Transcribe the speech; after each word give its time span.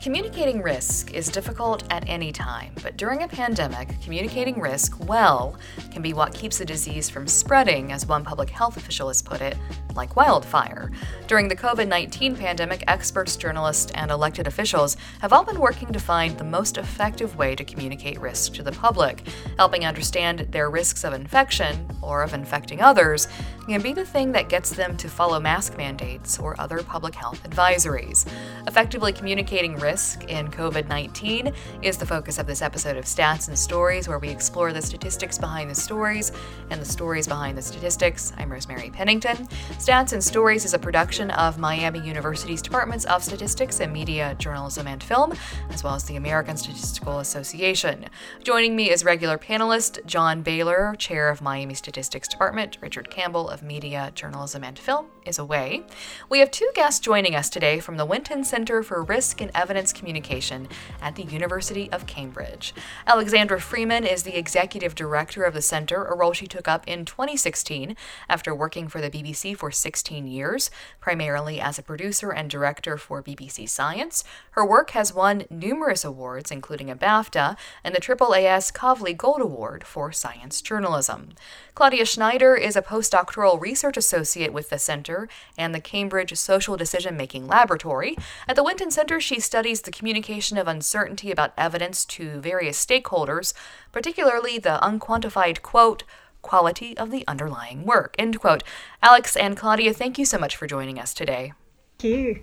Communicating 0.00 0.62
risk 0.62 1.12
is 1.12 1.28
difficult 1.28 1.84
at 1.92 2.08
any 2.08 2.32
time, 2.32 2.72
but 2.82 2.96
during 2.96 3.22
a 3.22 3.28
pandemic, 3.28 4.00
communicating 4.02 4.58
risk 4.58 4.98
well 5.06 5.58
can 5.92 6.00
be 6.00 6.14
what 6.14 6.32
keeps 6.32 6.58
a 6.62 6.64
disease 6.64 7.10
from 7.10 7.26
spreading, 7.26 7.92
as 7.92 8.06
one 8.06 8.24
public 8.24 8.48
health 8.48 8.78
official 8.78 9.08
has 9.08 9.20
put 9.20 9.42
it, 9.42 9.58
like 9.96 10.16
wildfire. 10.16 10.90
During 11.26 11.48
the 11.48 11.56
COVID 11.56 11.88
19 11.88 12.36
pandemic, 12.36 12.84
experts, 12.86 13.36
journalists, 13.36 13.92
and 13.94 14.10
elected 14.10 14.46
officials 14.46 14.96
have 15.20 15.32
all 15.32 15.44
been 15.44 15.60
working 15.60 15.92
to 15.92 16.00
find 16.00 16.36
the 16.36 16.44
most 16.44 16.78
effective 16.78 17.36
way 17.36 17.54
to 17.54 17.64
communicate 17.64 18.20
risk 18.20 18.54
to 18.54 18.62
the 18.62 18.72
public. 18.72 19.22
Helping 19.56 19.84
understand 19.84 20.40
their 20.50 20.70
risks 20.70 21.04
of 21.04 21.12
infection 21.12 21.86
or 22.02 22.22
of 22.22 22.34
infecting 22.34 22.80
others 22.80 23.28
can 23.68 23.80
be 23.80 23.92
the 23.92 24.04
thing 24.04 24.32
that 24.32 24.48
gets 24.48 24.70
them 24.70 24.96
to 24.96 25.08
follow 25.08 25.38
mask 25.38 25.76
mandates 25.76 26.38
or 26.38 26.60
other 26.60 26.82
public 26.82 27.14
health 27.14 27.40
advisories. 27.48 28.26
Effectively 28.66 29.12
communicating 29.12 29.76
risk 29.76 30.24
in 30.24 30.48
COVID 30.48 30.88
19 30.88 31.52
is 31.82 31.96
the 31.96 32.06
focus 32.06 32.38
of 32.38 32.46
this 32.46 32.62
episode 32.62 32.96
of 32.96 33.04
Stats 33.04 33.48
and 33.48 33.58
Stories, 33.58 34.08
where 34.08 34.18
we 34.18 34.28
explore 34.28 34.72
the 34.72 34.82
statistics 34.82 35.38
behind 35.38 35.70
the 35.70 35.74
stories 35.74 36.32
and 36.70 36.80
the 36.80 36.84
stories 36.84 37.28
behind 37.28 37.56
the 37.56 37.62
statistics. 37.62 38.32
I'm 38.36 38.50
Rosemary 38.50 38.90
Pennington. 38.90 39.48
Stats 39.90 40.12
and 40.12 40.22
Stories 40.22 40.64
is 40.64 40.72
a 40.72 40.78
production 40.78 41.32
of 41.32 41.58
Miami 41.58 41.98
University's 41.98 42.62
Departments 42.62 43.04
of 43.06 43.24
Statistics 43.24 43.80
and 43.80 43.92
Media, 43.92 44.36
Journalism, 44.38 44.86
and 44.86 45.02
Film, 45.02 45.32
as 45.70 45.82
well 45.82 45.96
as 45.96 46.04
the 46.04 46.14
American 46.14 46.56
Statistical 46.56 47.18
Association. 47.18 48.06
Joining 48.44 48.76
me 48.76 48.88
is 48.88 49.04
regular 49.04 49.36
panelist 49.36 50.06
John 50.06 50.42
Bailer, 50.42 50.94
chair 50.96 51.28
of 51.28 51.42
Miami 51.42 51.74
Statistics 51.74 52.28
Department. 52.28 52.78
Richard 52.80 53.10
Campbell 53.10 53.48
of 53.48 53.64
Media, 53.64 54.12
Journalism, 54.14 54.62
and 54.62 54.78
Film 54.78 55.06
is 55.26 55.40
away. 55.40 55.82
We 56.28 56.38
have 56.38 56.52
two 56.52 56.70
guests 56.76 57.00
joining 57.00 57.34
us 57.34 57.50
today 57.50 57.80
from 57.80 57.96
the 57.96 58.06
Winton 58.06 58.44
Center 58.44 58.84
for 58.84 59.02
Risk 59.02 59.40
and 59.40 59.50
Evidence 59.56 59.92
Communication 59.92 60.68
at 61.02 61.16
the 61.16 61.24
University 61.24 61.90
of 61.90 62.06
Cambridge. 62.06 62.74
Alexandra 63.08 63.60
Freeman 63.60 64.04
is 64.04 64.22
the 64.22 64.38
executive 64.38 64.94
director 64.94 65.42
of 65.42 65.52
the 65.52 65.60
center, 65.60 66.04
a 66.04 66.16
role 66.16 66.32
she 66.32 66.46
took 66.46 66.68
up 66.68 66.86
in 66.86 67.04
2016 67.04 67.96
after 68.28 68.54
working 68.54 68.86
for 68.86 69.00
the 69.00 69.10
BBC 69.10 69.56
for 69.56 69.69
16 69.70 70.26
years, 70.26 70.70
primarily 71.00 71.60
as 71.60 71.78
a 71.78 71.82
producer 71.82 72.30
and 72.30 72.50
director 72.50 72.96
for 72.96 73.22
BBC 73.22 73.68
Science. 73.68 74.24
Her 74.52 74.64
work 74.64 74.90
has 74.90 75.14
won 75.14 75.44
numerous 75.50 76.04
awards, 76.04 76.50
including 76.50 76.90
a 76.90 76.96
BAFTA 76.96 77.56
and 77.82 77.94
the 77.94 78.00
AAAS 78.00 78.72
Kavli 78.72 79.16
Gold 79.16 79.40
Award 79.40 79.84
for 79.84 80.12
Science 80.12 80.60
Journalism. 80.60 81.30
Claudia 81.74 82.04
Schneider 82.04 82.54
is 82.54 82.76
a 82.76 82.82
postdoctoral 82.82 83.60
research 83.60 83.96
associate 83.96 84.52
with 84.52 84.70
the 84.70 84.78
center 84.78 85.28
and 85.56 85.74
the 85.74 85.80
Cambridge 85.80 86.36
Social 86.36 86.76
Decision 86.76 87.16
Making 87.16 87.46
Laboratory. 87.46 88.16
At 88.46 88.56
the 88.56 88.64
Winton 88.64 88.90
Center, 88.90 89.20
she 89.20 89.40
studies 89.40 89.82
the 89.82 89.90
communication 89.90 90.58
of 90.58 90.68
uncertainty 90.68 91.30
about 91.30 91.54
evidence 91.56 92.04
to 92.06 92.40
various 92.40 92.84
stakeholders, 92.84 93.52
particularly 93.92 94.58
the 94.58 94.84
unquantified 94.84 95.62
quote, 95.62 96.04
quality 96.42 96.96
of 96.96 97.10
the 97.10 97.24
underlying 97.26 97.84
work, 97.84 98.14
end 98.18 98.40
quote. 98.40 98.62
Alex 99.02 99.36
and 99.36 99.56
Claudia, 99.56 99.92
thank 99.92 100.18
you 100.18 100.24
so 100.24 100.38
much 100.38 100.56
for 100.56 100.66
joining 100.66 100.98
us 100.98 101.14
today. 101.14 101.52
Thank 101.98 102.14
you. 102.14 102.42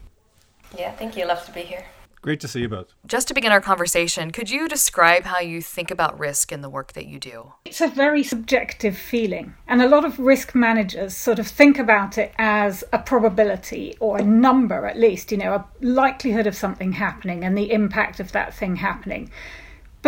Yeah, 0.77 0.91
thank 0.91 1.15
you. 1.15 1.25
Love 1.25 1.45
to 1.45 1.51
be 1.51 1.61
here. 1.61 1.85
Great 2.21 2.39
to 2.41 2.47
see 2.47 2.61
you 2.61 2.67
both. 2.67 2.87
Just 3.05 3.27
to 3.27 3.33
begin 3.33 3.51
our 3.51 3.61
conversation, 3.61 4.31
could 4.31 4.49
you 4.49 4.67
describe 4.67 5.23
how 5.23 5.39
you 5.39 5.61
think 5.61 5.91
about 5.91 6.19
risk 6.19 6.51
in 6.51 6.61
the 6.61 6.69
work 6.69 6.93
that 6.93 7.05
you 7.05 7.19
do? 7.19 7.53
It's 7.63 7.79
a 7.79 7.87
very 7.87 8.23
subjective 8.23 8.97
feeling, 8.97 9.53
and 9.67 9.81
a 9.81 9.87
lot 9.87 10.03
of 10.03 10.19
risk 10.19 10.55
managers 10.55 11.15
sort 11.15 11.39
of 11.39 11.47
think 11.47 11.77
about 11.77 12.17
it 12.17 12.33
as 12.37 12.83
a 12.91 12.97
probability 12.97 13.95
or 13.99 14.17
a 14.17 14.23
number 14.23 14.87
at 14.87 14.97
least, 14.97 15.31
you 15.31 15.37
know, 15.37 15.53
a 15.53 15.65
likelihood 15.79 16.47
of 16.47 16.55
something 16.55 16.91
happening 16.93 17.43
and 17.43 17.57
the 17.57 17.71
impact 17.71 18.19
of 18.19 18.31
that 18.31 18.53
thing 18.53 18.75
happening. 18.77 19.31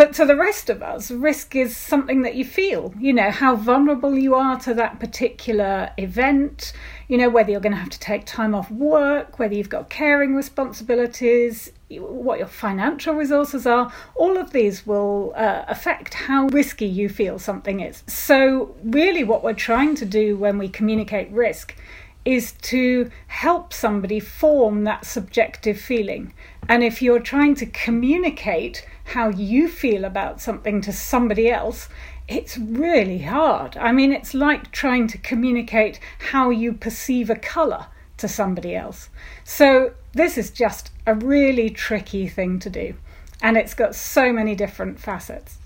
But 0.00 0.14
to 0.14 0.24
the 0.24 0.34
rest 0.34 0.70
of 0.70 0.82
us, 0.82 1.10
risk 1.10 1.54
is 1.54 1.76
something 1.76 2.22
that 2.22 2.34
you 2.34 2.42
feel, 2.42 2.94
you 2.98 3.12
know, 3.12 3.30
how 3.30 3.54
vulnerable 3.54 4.16
you 4.16 4.34
are 4.34 4.58
to 4.60 4.72
that 4.72 4.98
particular 4.98 5.90
event, 5.98 6.72
you 7.06 7.18
know, 7.18 7.28
whether 7.28 7.50
you're 7.50 7.60
going 7.60 7.74
to 7.74 7.78
have 7.78 7.90
to 7.90 8.00
take 8.00 8.24
time 8.24 8.54
off 8.54 8.70
work, 8.70 9.38
whether 9.38 9.52
you've 9.52 9.68
got 9.68 9.90
caring 9.90 10.34
responsibilities, 10.34 11.70
what 11.90 12.38
your 12.38 12.48
financial 12.48 13.14
resources 13.14 13.66
are, 13.66 13.92
all 14.14 14.38
of 14.38 14.52
these 14.52 14.86
will 14.86 15.34
uh, 15.36 15.66
affect 15.68 16.14
how 16.14 16.46
risky 16.46 16.86
you 16.86 17.10
feel 17.10 17.38
something 17.38 17.80
is. 17.80 18.02
So, 18.06 18.74
really, 18.82 19.22
what 19.22 19.44
we're 19.44 19.52
trying 19.52 19.96
to 19.96 20.06
do 20.06 20.34
when 20.34 20.56
we 20.56 20.70
communicate 20.70 21.30
risk 21.30 21.76
is 22.24 22.52
to 22.52 23.10
help 23.28 23.72
somebody 23.72 24.20
form 24.20 24.84
that 24.84 25.04
subjective 25.04 25.80
feeling. 25.80 26.32
And 26.68 26.82
if 26.82 27.00
you're 27.00 27.20
trying 27.20 27.54
to 27.56 27.66
communicate 27.66 28.86
how 29.04 29.28
you 29.28 29.68
feel 29.68 30.04
about 30.04 30.40
something 30.40 30.80
to 30.82 30.92
somebody 30.92 31.50
else, 31.50 31.88
it's 32.28 32.58
really 32.58 33.20
hard. 33.20 33.76
I 33.76 33.92
mean, 33.92 34.12
it's 34.12 34.34
like 34.34 34.70
trying 34.70 35.08
to 35.08 35.18
communicate 35.18 35.98
how 36.30 36.50
you 36.50 36.72
perceive 36.72 37.30
a 37.30 37.36
colour 37.36 37.86
to 38.18 38.28
somebody 38.28 38.76
else. 38.76 39.08
So, 39.44 39.94
this 40.12 40.36
is 40.36 40.50
just 40.50 40.90
a 41.06 41.14
really 41.14 41.70
tricky 41.70 42.28
thing 42.28 42.58
to 42.60 42.70
do, 42.70 42.94
and 43.40 43.56
it's 43.56 43.74
got 43.74 43.94
so 43.94 44.32
many 44.32 44.54
different 44.54 44.98
facets 44.98 45.59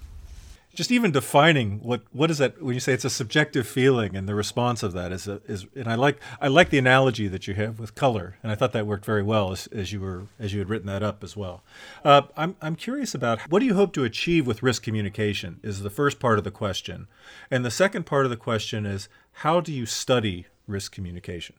just 0.74 0.90
even 0.90 1.10
defining 1.10 1.80
what 1.80 2.02
what 2.12 2.30
is 2.30 2.38
that 2.38 2.60
when 2.62 2.74
you 2.74 2.80
say 2.80 2.92
it's 2.92 3.04
a 3.04 3.10
subjective 3.10 3.66
feeling 3.66 4.16
and 4.16 4.28
the 4.28 4.34
response 4.34 4.82
of 4.82 4.92
that 4.92 5.12
is 5.12 5.26
a, 5.28 5.40
is 5.46 5.66
and 5.74 5.88
I 5.88 5.94
like 5.94 6.20
I 6.40 6.48
like 6.48 6.70
the 6.70 6.78
analogy 6.78 7.28
that 7.28 7.46
you 7.46 7.54
have 7.54 7.78
with 7.78 7.94
color 7.94 8.36
and 8.42 8.52
I 8.52 8.54
thought 8.54 8.72
that 8.72 8.86
worked 8.86 9.04
very 9.04 9.22
well 9.22 9.52
as, 9.52 9.66
as 9.68 9.92
you 9.92 10.00
were 10.00 10.26
as 10.38 10.52
you 10.52 10.58
had 10.58 10.68
written 10.68 10.86
that 10.88 11.02
up 11.02 11.24
as 11.24 11.36
well. 11.36 11.62
Uh, 12.04 12.22
I'm 12.36 12.56
I'm 12.60 12.76
curious 12.76 13.14
about 13.14 13.40
what 13.50 13.60
do 13.60 13.66
you 13.66 13.74
hope 13.74 13.92
to 13.94 14.04
achieve 14.04 14.46
with 14.46 14.62
risk 14.62 14.82
communication 14.82 15.60
is 15.62 15.80
the 15.80 15.90
first 15.90 16.18
part 16.18 16.38
of 16.38 16.44
the 16.44 16.50
question, 16.50 17.06
and 17.50 17.64
the 17.64 17.70
second 17.70 18.04
part 18.04 18.26
of 18.26 18.30
the 18.30 18.36
question 18.36 18.84
is 18.86 19.08
how 19.38 19.60
do 19.60 19.72
you 19.72 19.86
study 19.86 20.46
risk 20.66 20.92
communication? 20.92 21.56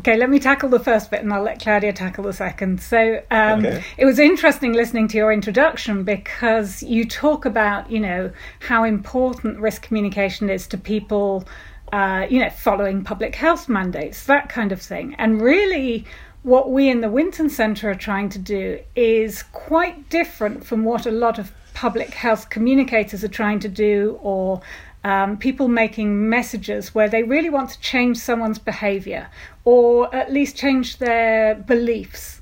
Okay, 0.00 0.16
let 0.16 0.30
me 0.30 0.40
tackle 0.40 0.68
the 0.68 0.80
first 0.80 1.12
bit 1.12 1.20
and 1.20 1.32
I'll 1.32 1.44
let 1.44 1.60
Claudia 1.62 1.92
tackle 1.92 2.24
the 2.24 2.32
second. 2.32 2.80
So 2.82 3.22
um, 3.30 3.64
okay. 3.64 3.84
it 3.96 4.04
was 4.04 4.18
interesting 4.18 4.72
listening 4.72 5.06
to 5.08 5.16
your 5.16 5.32
introduction 5.32 6.02
because 6.02 6.82
you 6.82 7.04
talk 7.04 7.44
about, 7.44 7.88
you 7.88 8.00
know, 8.00 8.32
how 8.58 8.82
important 8.82 9.60
risk 9.60 9.82
communication 9.82 10.50
is 10.50 10.66
to 10.68 10.78
people, 10.78 11.44
uh, 11.92 12.26
you 12.28 12.40
know, 12.40 12.50
following 12.50 13.04
public 13.04 13.36
health 13.36 13.68
mandates, 13.68 14.26
that 14.26 14.48
kind 14.48 14.72
of 14.72 14.82
thing. 14.82 15.14
And 15.18 15.40
really, 15.40 16.04
what 16.42 16.72
we 16.72 16.88
in 16.88 17.00
the 17.00 17.08
Winton 17.08 17.48
Centre 17.48 17.90
are 17.90 17.94
trying 17.94 18.28
to 18.30 18.40
do 18.40 18.80
is 18.96 19.44
quite 19.52 20.08
different 20.08 20.64
from 20.64 20.84
what 20.84 21.06
a 21.06 21.12
lot 21.12 21.38
of 21.38 21.52
public 21.74 22.10
health 22.10 22.50
communicators 22.50 23.22
are 23.22 23.28
trying 23.28 23.60
to 23.60 23.68
do 23.68 24.18
or 24.20 24.60
um, 25.04 25.36
people 25.36 25.68
making 25.68 26.28
messages 26.28 26.94
where 26.94 27.08
they 27.08 27.22
really 27.22 27.50
want 27.50 27.70
to 27.70 27.80
change 27.80 28.18
someone's 28.18 28.58
behavior 28.58 29.28
or 29.64 30.14
at 30.14 30.32
least 30.32 30.56
change 30.56 30.98
their 30.98 31.54
beliefs. 31.54 32.40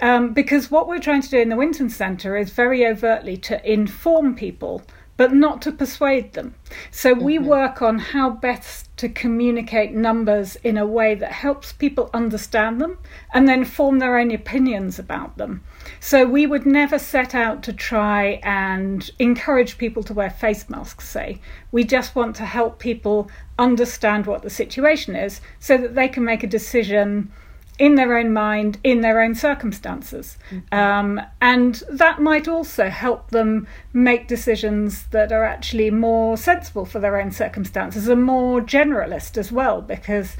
Um, 0.00 0.32
because 0.32 0.70
what 0.70 0.86
we're 0.86 1.00
trying 1.00 1.22
to 1.22 1.28
do 1.28 1.38
in 1.38 1.48
the 1.48 1.56
Winton 1.56 1.90
Centre 1.90 2.36
is 2.36 2.50
very 2.50 2.86
overtly 2.86 3.36
to 3.38 3.70
inform 3.70 4.36
people, 4.36 4.82
but 5.16 5.32
not 5.32 5.60
to 5.62 5.72
persuade 5.72 6.34
them. 6.34 6.54
So 6.92 7.12
we 7.12 7.36
mm-hmm. 7.36 7.46
work 7.46 7.82
on 7.82 7.98
how 7.98 8.30
best 8.30 8.96
to 8.98 9.08
communicate 9.08 9.92
numbers 9.92 10.54
in 10.56 10.78
a 10.78 10.86
way 10.86 11.16
that 11.16 11.32
helps 11.32 11.72
people 11.72 12.10
understand 12.14 12.80
them 12.80 12.98
and 13.34 13.48
then 13.48 13.64
form 13.64 13.98
their 13.98 14.16
own 14.18 14.30
opinions 14.30 15.00
about 15.00 15.36
them. 15.36 15.64
So 16.00 16.26
we 16.26 16.46
would 16.46 16.66
never 16.66 16.98
set 16.98 17.34
out 17.34 17.62
to 17.64 17.72
try 17.72 18.40
and 18.42 19.10
encourage 19.18 19.78
people 19.78 20.02
to 20.04 20.14
wear 20.14 20.30
face 20.30 20.68
masks, 20.68 21.08
say. 21.08 21.40
We 21.72 21.84
just 21.84 22.14
want 22.14 22.36
to 22.36 22.44
help 22.44 22.78
people 22.78 23.30
understand 23.58 24.26
what 24.26 24.42
the 24.42 24.50
situation 24.50 25.16
is 25.16 25.40
so 25.58 25.76
that 25.76 25.94
they 25.94 26.08
can 26.08 26.24
make 26.24 26.42
a 26.42 26.48
decision 26.48 27.32
in 27.78 27.94
their 27.94 28.18
own 28.18 28.32
mind, 28.32 28.78
in 28.82 29.02
their 29.02 29.22
own 29.22 29.34
circumstances. 29.34 30.36
Mm-hmm. 30.50 30.74
Um, 30.74 31.20
and 31.40 31.82
that 31.88 32.20
might 32.20 32.48
also 32.48 32.88
help 32.88 33.30
them 33.30 33.68
make 33.92 34.26
decisions 34.26 35.06
that 35.08 35.30
are 35.30 35.44
actually 35.44 35.90
more 35.90 36.36
sensible 36.36 36.84
for 36.84 36.98
their 36.98 37.20
own 37.20 37.30
circumstances 37.30 38.08
and 38.08 38.24
more 38.24 38.60
generalist 38.60 39.38
as 39.38 39.52
well, 39.52 39.80
because 39.80 40.36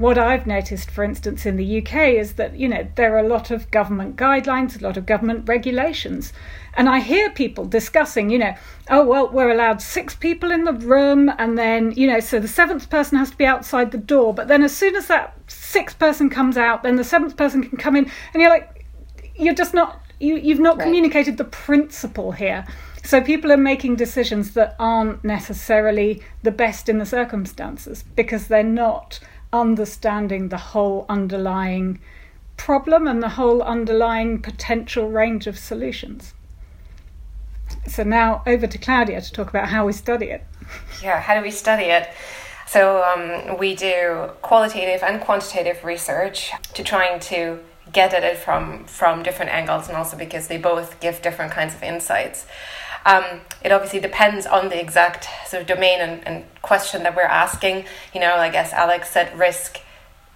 what 0.00 0.16
I've 0.16 0.46
noticed, 0.46 0.90
for 0.90 1.04
instance, 1.04 1.44
in 1.44 1.56
the 1.56 1.82
UK 1.82 2.14
is 2.14 2.32
that, 2.34 2.56
you 2.56 2.66
know, 2.66 2.88
there 2.94 3.14
are 3.14 3.18
a 3.18 3.28
lot 3.28 3.50
of 3.50 3.70
government 3.70 4.16
guidelines, 4.16 4.80
a 4.80 4.82
lot 4.82 4.96
of 4.96 5.04
government 5.04 5.46
regulations. 5.46 6.32
And 6.72 6.88
I 6.88 7.00
hear 7.00 7.28
people 7.28 7.66
discussing, 7.66 8.30
you 8.30 8.38
know, 8.38 8.54
oh, 8.88 9.04
well, 9.04 9.28
we're 9.28 9.50
allowed 9.50 9.82
six 9.82 10.14
people 10.14 10.50
in 10.52 10.64
the 10.64 10.72
room, 10.72 11.30
and 11.36 11.58
then, 11.58 11.92
you 11.92 12.06
know, 12.06 12.18
so 12.18 12.40
the 12.40 12.48
seventh 12.48 12.88
person 12.88 13.18
has 13.18 13.30
to 13.32 13.36
be 13.36 13.44
outside 13.44 13.90
the 13.90 13.98
door. 13.98 14.32
But 14.32 14.48
then 14.48 14.62
as 14.62 14.74
soon 14.74 14.96
as 14.96 15.06
that 15.08 15.36
sixth 15.48 15.98
person 15.98 16.30
comes 16.30 16.56
out, 16.56 16.82
then 16.82 16.96
the 16.96 17.04
seventh 17.04 17.36
person 17.36 17.62
can 17.62 17.76
come 17.76 17.94
in. 17.94 18.10
And 18.32 18.40
you're 18.40 18.50
like, 18.50 18.86
you're 19.36 19.52
just 19.52 19.74
not, 19.74 20.00
you, 20.18 20.36
you've 20.36 20.60
not 20.60 20.78
right. 20.78 20.84
communicated 20.84 21.36
the 21.36 21.44
principle 21.44 22.32
here. 22.32 22.66
So 23.04 23.20
people 23.20 23.52
are 23.52 23.58
making 23.58 23.96
decisions 23.96 24.54
that 24.54 24.76
aren't 24.78 25.22
necessarily 25.24 26.22
the 26.42 26.52
best 26.52 26.88
in 26.88 26.96
the 26.96 27.06
circumstances 27.06 28.02
because 28.16 28.46
they're 28.46 28.62
not 28.62 29.20
understanding 29.52 30.48
the 30.48 30.56
whole 30.56 31.06
underlying 31.08 32.00
problem 32.56 33.06
and 33.06 33.22
the 33.22 33.30
whole 33.30 33.62
underlying 33.62 34.40
potential 34.40 35.10
range 35.10 35.46
of 35.46 35.58
solutions. 35.58 36.34
So 37.86 38.02
now 38.02 38.42
over 38.46 38.66
to 38.66 38.78
Claudia 38.78 39.20
to 39.20 39.32
talk 39.32 39.48
about 39.48 39.68
how 39.68 39.86
we 39.86 39.92
study 39.92 40.26
it. 40.26 40.44
Yeah, 41.02 41.20
how 41.20 41.34
do 41.34 41.42
we 41.42 41.50
study 41.50 41.84
it? 41.84 42.08
So 42.66 43.02
um, 43.02 43.58
we 43.58 43.74
do 43.74 44.30
qualitative 44.42 45.02
and 45.02 45.20
quantitative 45.20 45.82
research 45.84 46.52
to 46.74 46.84
trying 46.84 47.18
to 47.20 47.58
get 47.92 48.14
at 48.14 48.22
it 48.22 48.36
from 48.38 48.84
from 48.84 49.22
different 49.22 49.50
angles, 49.50 49.88
and 49.88 49.96
also 49.96 50.16
because 50.16 50.46
they 50.46 50.58
both 50.58 51.00
give 51.00 51.22
different 51.22 51.52
kinds 51.52 51.74
of 51.74 51.82
insights. 51.82 52.46
Um, 53.04 53.40
it 53.62 53.72
obviously 53.72 54.00
depends 54.00 54.46
on 54.46 54.68
the 54.68 54.80
exact 54.80 55.28
sort 55.46 55.62
of 55.62 55.66
domain 55.66 56.00
and, 56.00 56.26
and 56.26 56.44
question 56.62 57.02
that 57.02 57.16
we're 57.16 57.22
asking. 57.22 57.84
You 58.14 58.20
know, 58.20 58.34
I 58.36 58.50
guess 58.50 58.72
Alex 58.72 59.10
said 59.10 59.38
risk 59.38 59.80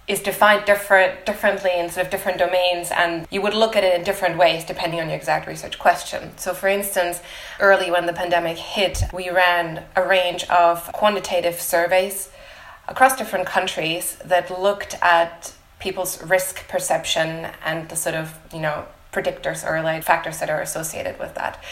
is 0.07 0.21
defined 0.21 0.65
different 0.65 1.25
differently 1.25 1.71
in 1.75 1.89
sort 1.89 2.05
of 2.05 2.11
different 2.11 2.37
domains 2.37 2.91
and 2.91 3.25
you 3.31 3.41
would 3.41 3.55
look 3.55 3.75
at 3.75 3.83
it 3.83 3.95
in 3.95 4.03
different 4.03 4.37
ways 4.37 4.63
depending 4.63 4.99
on 4.99 5.07
your 5.07 5.17
exact 5.17 5.47
research 5.47 5.79
question. 5.79 6.31
So 6.37 6.53
for 6.53 6.67
instance, 6.67 7.21
early 7.59 7.89
when 7.89 8.05
the 8.05 8.13
pandemic 8.13 8.57
hit, 8.57 9.03
we 9.11 9.29
ran 9.31 9.83
a 9.95 10.07
range 10.07 10.43
of 10.43 10.91
quantitative 10.93 11.59
surveys 11.59 12.29
across 12.87 13.15
different 13.17 13.47
countries 13.47 14.17
that 14.23 14.51
looked 14.61 14.95
at 15.01 15.53
people's 15.79 16.21
risk 16.23 16.67
perception 16.67 17.47
and 17.63 17.89
the 17.89 17.95
sort 17.95 18.15
of, 18.15 18.37
you 18.53 18.59
know, 18.59 18.85
predictors 19.11 19.67
or 19.67 19.81
like 19.81 20.03
factors 20.03 20.39
that 20.39 20.49
are 20.49 20.61
associated 20.61 21.17
with 21.17 21.33
that. 21.35 21.63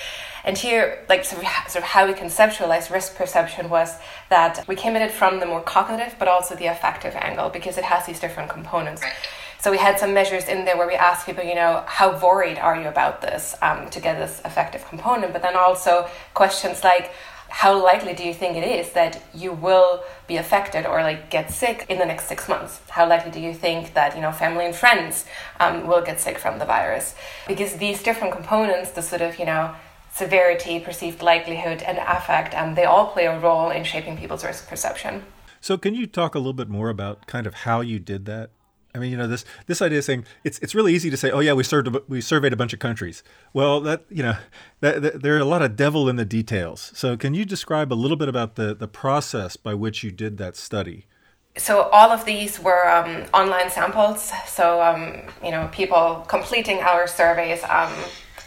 And 0.45 0.57
here, 0.57 0.99
like 1.07 1.23
sort 1.23 1.41
of, 1.41 1.83
how 1.83 2.05
we 2.05 2.13
conceptualized 2.13 2.91
risk 2.91 3.15
perception 3.15 3.69
was 3.69 3.97
that 4.29 4.67
we 4.67 4.75
came 4.75 4.95
at 4.95 5.01
it 5.01 5.11
from 5.11 5.39
the 5.39 5.45
more 5.45 5.61
cognitive, 5.61 6.15
but 6.19 6.27
also 6.27 6.55
the 6.55 6.65
affective 6.65 7.15
angle 7.15 7.49
because 7.49 7.77
it 7.77 7.85
has 7.85 8.05
these 8.05 8.19
different 8.19 8.49
components. 8.49 9.01
Right. 9.01 9.13
So 9.59 9.71
we 9.71 9.77
had 9.77 9.97
some 9.97 10.13
measures 10.13 10.49
in 10.49 10.65
there 10.65 10.75
where 10.75 10.87
we 10.87 10.95
asked 10.95 11.25
people, 11.25 11.45
you 11.45 11.55
know, 11.55 11.85
how 11.87 12.19
worried 12.19 12.57
are 12.57 12.75
you 12.75 12.89
about 12.89 13.21
this 13.21 13.55
um, 13.61 13.89
to 13.91 14.01
get 14.01 14.17
this 14.17 14.41
affective 14.43 14.85
component, 14.89 15.31
but 15.31 15.41
then 15.41 15.55
also 15.55 16.09
questions 16.33 16.83
like, 16.83 17.11
how 17.47 17.81
likely 17.81 18.15
do 18.15 18.23
you 18.23 18.33
think 18.33 18.57
it 18.57 18.67
is 18.67 18.93
that 18.93 19.21
you 19.31 19.53
will 19.53 20.03
be 20.27 20.37
affected 20.37 20.87
or 20.87 21.03
like 21.03 21.29
get 21.29 21.51
sick 21.51 21.85
in 21.87 21.99
the 21.99 22.05
next 22.05 22.25
six 22.25 22.49
months 22.49 22.81
how 22.89 23.07
likely 23.07 23.29
do 23.29 23.39
you 23.39 23.53
think 23.53 23.93
that 23.93 24.15
you 24.15 24.21
know 24.23 24.31
family 24.31 24.65
and 24.65 24.75
friends 24.75 25.25
um, 25.59 25.85
will 25.85 26.01
get 26.01 26.19
sick 26.19 26.39
from 26.39 26.57
the 26.57 26.65
virus 26.65 27.13
because 27.47 27.75
these 27.75 28.01
different 28.01 28.33
components 28.33 28.89
the 28.91 29.03
sort 29.03 29.21
of 29.21 29.37
you 29.37 29.45
know 29.45 29.71
severity, 30.13 30.79
perceived 30.79 31.21
likelihood, 31.21 31.81
and 31.81 31.97
affect, 31.97 32.53
and 32.53 32.75
they 32.75 32.85
all 32.85 33.07
play 33.07 33.25
a 33.25 33.39
role 33.39 33.69
in 33.71 33.83
shaping 33.83 34.17
people's 34.17 34.43
risk 34.43 34.67
perception. 34.67 35.23
So, 35.59 35.77
can 35.77 35.95
you 35.95 36.05
talk 36.05 36.35
a 36.35 36.39
little 36.39 36.53
bit 36.53 36.69
more 36.69 36.89
about 36.89 37.25
kind 37.25 37.47
of 37.47 37.53
how 37.53 37.81
you 37.81 37.99
did 37.99 38.25
that? 38.25 38.51
I 38.95 38.99
mean, 38.99 39.09
you 39.09 39.17
know, 39.17 39.27
this 39.27 39.43
this 39.65 39.81
idea 39.81 39.99
of 39.99 40.03
saying 40.03 40.25
it's 40.43 40.59
it's 40.59 40.75
really 40.75 40.93
easy 40.93 41.09
to 41.09 41.17
say, 41.17 41.31
oh 41.31 41.39
yeah, 41.39 41.53
we 41.53 41.63
served 41.63 41.89
we 42.07 42.21
surveyed 42.21 42.53
a 42.53 42.55
bunch 42.55 42.73
of 42.73 42.79
countries. 42.79 43.23
Well, 43.51 43.81
that 43.81 44.05
you 44.09 44.21
know, 44.21 44.37
that, 44.81 45.01
that, 45.01 45.23
there 45.23 45.35
are 45.35 45.39
a 45.39 45.45
lot 45.45 45.63
of 45.63 45.75
devil 45.75 46.07
in 46.07 46.15
the 46.15 46.25
details. 46.25 46.91
So, 46.93 47.17
can 47.17 47.33
you 47.33 47.43
describe 47.43 47.91
a 47.91 47.95
little 47.95 48.17
bit 48.17 48.29
about 48.29 48.55
the 48.55 48.75
the 48.75 48.87
process 48.87 49.55
by 49.55 49.73
which 49.73 50.03
you 50.03 50.11
did 50.11 50.37
that 50.37 50.55
study? 50.55 51.07
So 51.55 51.83
all 51.89 52.11
of 52.11 52.25
these 52.25 52.59
were 52.59 52.89
um, 52.89 53.25
online 53.31 53.69
samples. 53.69 54.31
So 54.47 54.81
um, 54.81 55.21
you 55.43 55.51
know, 55.51 55.69
people 55.71 56.25
completing 56.27 56.79
our 56.79 57.07
surveys 57.07 57.63
um, 57.63 57.93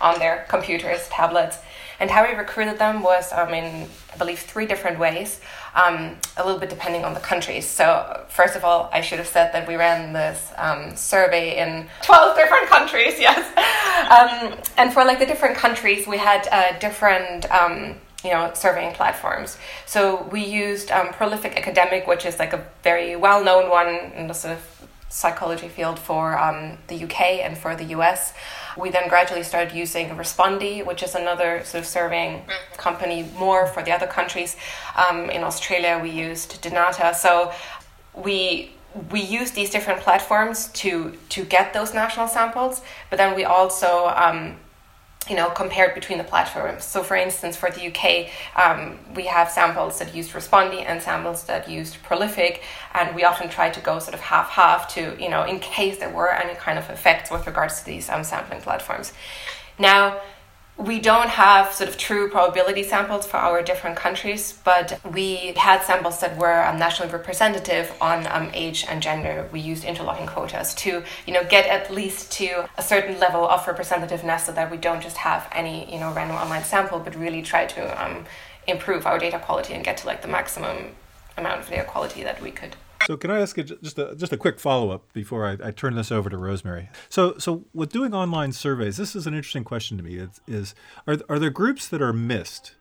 on 0.00 0.18
their 0.18 0.46
computers, 0.48 1.08
tablets. 1.08 1.58
And 1.98 2.10
how 2.10 2.28
we 2.28 2.34
recruited 2.34 2.78
them 2.78 3.02
was 3.02 3.32
um, 3.32 3.54
in, 3.54 3.88
I 4.12 4.16
believe, 4.18 4.38
three 4.38 4.66
different 4.66 4.98
ways, 4.98 5.40
um, 5.74 6.16
a 6.36 6.44
little 6.44 6.60
bit 6.60 6.68
depending 6.68 7.04
on 7.04 7.14
the 7.14 7.20
countries. 7.20 7.66
So, 7.66 8.24
first 8.28 8.54
of 8.54 8.64
all, 8.64 8.90
I 8.92 9.00
should 9.00 9.18
have 9.18 9.28
said 9.28 9.52
that 9.54 9.66
we 9.66 9.76
ran 9.76 10.12
this 10.12 10.52
um, 10.58 10.94
survey 10.94 11.58
in 11.58 11.88
12 12.02 12.36
different 12.36 12.66
countries, 12.66 13.14
yes. 13.18 13.40
Um, 14.10 14.58
and 14.76 14.92
for 14.92 15.04
like 15.04 15.18
the 15.18 15.26
different 15.26 15.56
countries, 15.56 16.06
we 16.06 16.18
had 16.18 16.46
uh, 16.52 16.78
different 16.78 17.50
um, 17.50 17.96
you 18.24 18.32
know 18.32 18.50
surveying 18.54 18.94
platforms 18.94 19.56
so 19.84 20.22
we 20.32 20.44
used 20.44 20.90
um, 20.90 21.08
prolific 21.10 21.56
academic 21.56 22.06
which 22.06 22.24
is 22.24 22.38
like 22.38 22.52
a 22.52 22.66
very 22.82 23.14
well-known 23.14 23.70
one 23.70 23.88
in 24.16 24.26
the 24.26 24.34
sort 24.34 24.54
of 24.54 24.75
psychology 25.08 25.68
field 25.68 25.98
for 25.98 26.38
um, 26.38 26.78
the 26.88 27.04
uk 27.04 27.20
and 27.20 27.56
for 27.56 27.74
the 27.76 27.84
us 27.84 28.32
we 28.76 28.90
then 28.90 29.08
gradually 29.08 29.42
started 29.42 29.74
using 29.74 30.10
Respondi, 30.10 30.84
which 30.84 31.02
is 31.02 31.14
another 31.14 31.62
sort 31.64 31.82
of 31.82 31.86
surveying 31.86 32.42
company 32.76 33.28
more 33.38 33.66
for 33.66 33.82
the 33.82 33.92
other 33.92 34.06
countries. 34.06 34.56
Um, 34.96 35.30
in 35.30 35.42
Australia, 35.42 35.98
we 36.02 36.10
used 36.10 36.62
Dynata. 36.62 37.14
So 37.14 37.52
we 38.14 38.72
we 39.10 39.20
use 39.20 39.50
these 39.50 39.70
different 39.70 40.00
platforms 40.00 40.68
to 40.68 41.16
to 41.30 41.44
get 41.44 41.72
those 41.72 41.94
national 41.94 42.28
samples, 42.28 42.82
but 43.10 43.16
then 43.16 43.34
we 43.34 43.44
also 43.44 44.08
um, 44.08 44.56
you 45.28 45.36
know, 45.36 45.50
compared 45.50 45.94
between 45.94 46.18
the 46.18 46.24
platforms. 46.24 46.84
So, 46.84 47.02
for 47.02 47.16
instance, 47.16 47.56
for 47.56 47.70
the 47.70 47.86
UK, 47.88 48.28
um, 48.56 48.98
we 49.14 49.26
have 49.26 49.50
samples 49.50 49.98
that 49.98 50.14
used 50.14 50.32
Respondi 50.32 50.84
and 50.86 51.02
samples 51.02 51.44
that 51.44 51.68
used 51.68 52.02
Prolific, 52.02 52.62
and 52.94 53.14
we 53.14 53.24
often 53.24 53.48
try 53.48 53.70
to 53.70 53.80
go 53.80 53.98
sort 53.98 54.14
of 54.14 54.20
half 54.20 54.50
half 54.50 54.88
to, 54.94 55.16
you 55.20 55.28
know, 55.28 55.44
in 55.44 55.58
case 55.58 55.98
there 55.98 56.10
were 56.10 56.30
any 56.30 56.54
kind 56.54 56.78
of 56.78 56.88
effects 56.90 57.30
with 57.30 57.46
regards 57.46 57.80
to 57.80 57.86
these 57.86 58.08
um, 58.08 58.22
sampling 58.22 58.60
platforms. 58.60 59.12
Now, 59.78 60.20
we 60.78 61.00
don't 61.00 61.30
have 61.30 61.72
sort 61.72 61.88
of 61.88 61.96
true 61.96 62.28
probability 62.28 62.82
samples 62.82 63.26
for 63.26 63.38
our 63.38 63.62
different 63.62 63.96
countries, 63.96 64.58
but 64.62 65.00
we 65.10 65.54
had 65.56 65.82
samples 65.82 66.20
that 66.20 66.36
were 66.36 66.64
um, 66.66 66.78
nationally 66.78 67.10
representative 67.10 67.94
on 68.00 68.26
um, 68.26 68.50
age 68.52 68.84
and 68.86 69.00
gender. 69.02 69.48
We 69.52 69.60
used 69.60 69.84
interlocking 69.84 70.26
quotas 70.26 70.74
to, 70.74 71.02
you 71.26 71.32
know, 71.32 71.44
get 71.44 71.66
at 71.66 71.90
least 71.90 72.30
to 72.32 72.68
a 72.76 72.82
certain 72.82 73.18
level 73.18 73.48
of 73.48 73.64
representativeness, 73.64 74.40
so 74.40 74.52
that 74.52 74.70
we 74.70 74.76
don't 74.76 75.02
just 75.02 75.16
have 75.16 75.48
any, 75.52 75.90
you 75.90 75.98
know, 75.98 76.12
random 76.12 76.36
online 76.36 76.62
sample, 76.64 76.98
but 76.98 77.16
really 77.16 77.40
try 77.40 77.64
to 77.64 78.04
um, 78.04 78.26
improve 78.66 79.06
our 79.06 79.18
data 79.18 79.38
quality 79.38 79.72
and 79.72 79.82
get 79.82 79.96
to 79.98 80.06
like 80.06 80.20
the 80.20 80.28
maximum 80.28 80.94
amount 81.38 81.60
of 81.60 81.68
data 81.70 81.84
quality 81.84 82.22
that 82.22 82.42
we 82.42 82.50
could. 82.50 82.76
So 83.06 83.16
can 83.16 83.30
I 83.30 83.40
ask 83.40 83.56
you 83.56 83.62
just 83.62 83.98
a 83.98 84.16
just 84.16 84.32
a 84.32 84.36
quick 84.36 84.58
follow 84.58 84.90
up 84.90 85.12
before 85.12 85.46
I, 85.46 85.68
I, 85.68 85.70
turn 85.70 85.94
this 85.94 86.10
over 86.10 86.28
to 86.28 86.36
Rosemary? 86.36 86.88
So 87.08 87.38
so 87.38 87.64
with 87.72 87.92
doing 87.92 88.12
online 88.12 88.50
surveys, 88.50 88.96
this 88.96 89.14
is 89.14 89.28
an 89.28 89.34
interesting 89.34 89.62
question 89.62 89.96
to 89.96 90.02
me. 90.02 90.16
Is, 90.16 90.40
is 90.48 90.74
are 91.06 91.18
are 91.28 91.38
there 91.38 91.50
groups 91.50 91.86
that 91.88 92.02
are 92.02 92.12
missed? 92.12 92.74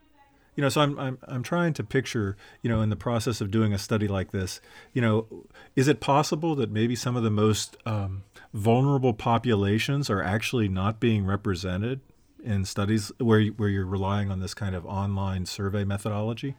You 0.55 0.63
know, 0.63 0.69
so 0.69 0.81
I'm, 0.81 0.97
I'm 0.97 1.19
I'm 1.27 1.43
trying 1.43 1.73
to 1.73 1.83
picture, 1.83 2.37
you 2.63 2.71
know, 2.71 2.81
in 2.81 2.89
the 2.89 2.95
process 2.95 3.39
of 3.39 3.51
doing 3.51 3.71
a 3.71 3.77
study 3.77 4.07
like 4.07 4.31
this, 4.31 4.61
you 4.93 5.01
know, 5.01 5.27
is 5.75 5.87
it 5.87 5.99
possible 5.99 6.55
that 6.55 6.71
maybe 6.71 6.95
some 6.95 7.15
of 7.15 7.21
the 7.21 7.29
most 7.29 7.77
um, 7.85 8.23
vulnerable 8.51 9.13
populations 9.13 10.09
are 10.09 10.23
actually 10.23 10.67
not 10.67 10.99
being 10.99 11.25
represented 11.25 11.99
in 12.43 12.65
studies 12.65 13.11
where 13.19 13.43
where 13.45 13.69
you're 13.69 13.85
relying 13.85 14.31
on 14.31 14.39
this 14.39 14.55
kind 14.55 14.73
of 14.73 14.87
online 14.87 15.45
survey 15.45 15.83
methodology? 15.83 16.55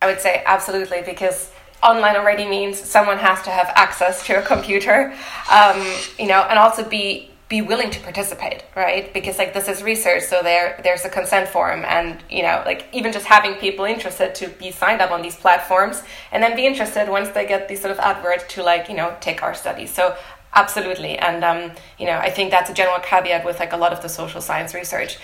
I 0.00 0.06
would 0.06 0.20
say 0.20 0.42
absolutely 0.46 1.02
because 1.02 1.50
online 1.82 2.16
already 2.16 2.46
means 2.46 2.78
someone 2.78 3.18
has 3.18 3.42
to 3.42 3.50
have 3.50 3.70
access 3.74 4.24
to 4.26 4.38
a 4.38 4.42
computer, 4.42 5.14
um, 5.50 5.84
you 6.18 6.26
know, 6.26 6.42
and 6.42 6.58
also 6.58 6.88
be 6.88 7.28
be 7.48 7.60
willing 7.60 7.90
to 7.90 8.00
participate, 8.00 8.64
right? 8.74 9.12
Because 9.12 9.36
like 9.36 9.52
this 9.52 9.68
is 9.68 9.82
research, 9.82 10.22
so 10.22 10.42
there 10.42 10.80
there's 10.84 11.04
a 11.04 11.10
consent 11.10 11.48
form, 11.48 11.84
and 11.84 12.22
you 12.30 12.42
know, 12.42 12.62
like 12.64 12.86
even 12.94 13.12
just 13.12 13.26
having 13.26 13.54
people 13.56 13.84
interested 13.84 14.34
to 14.36 14.48
be 14.48 14.70
signed 14.70 15.02
up 15.02 15.10
on 15.10 15.20
these 15.20 15.36
platforms, 15.36 16.02
and 16.30 16.42
then 16.42 16.56
be 16.56 16.66
interested 16.66 17.10
once 17.10 17.28
they 17.30 17.46
get 17.46 17.68
these 17.68 17.82
sort 17.82 17.92
of 17.92 17.98
advert 17.98 18.48
to 18.48 18.62
like 18.62 18.88
you 18.88 18.94
know 18.94 19.14
take 19.20 19.42
our 19.42 19.52
studies. 19.52 19.92
So 19.92 20.16
absolutely, 20.54 21.18
and 21.18 21.44
um, 21.44 21.72
you 21.98 22.06
know, 22.06 22.16
I 22.16 22.30
think 22.30 22.50
that's 22.50 22.70
a 22.70 22.74
general 22.74 23.00
caveat 23.00 23.44
with 23.44 23.58
like 23.60 23.74
a 23.74 23.76
lot 23.76 23.92
of 23.92 24.00
the 24.00 24.08
social 24.08 24.40
science 24.40 24.72
research. 24.72 25.18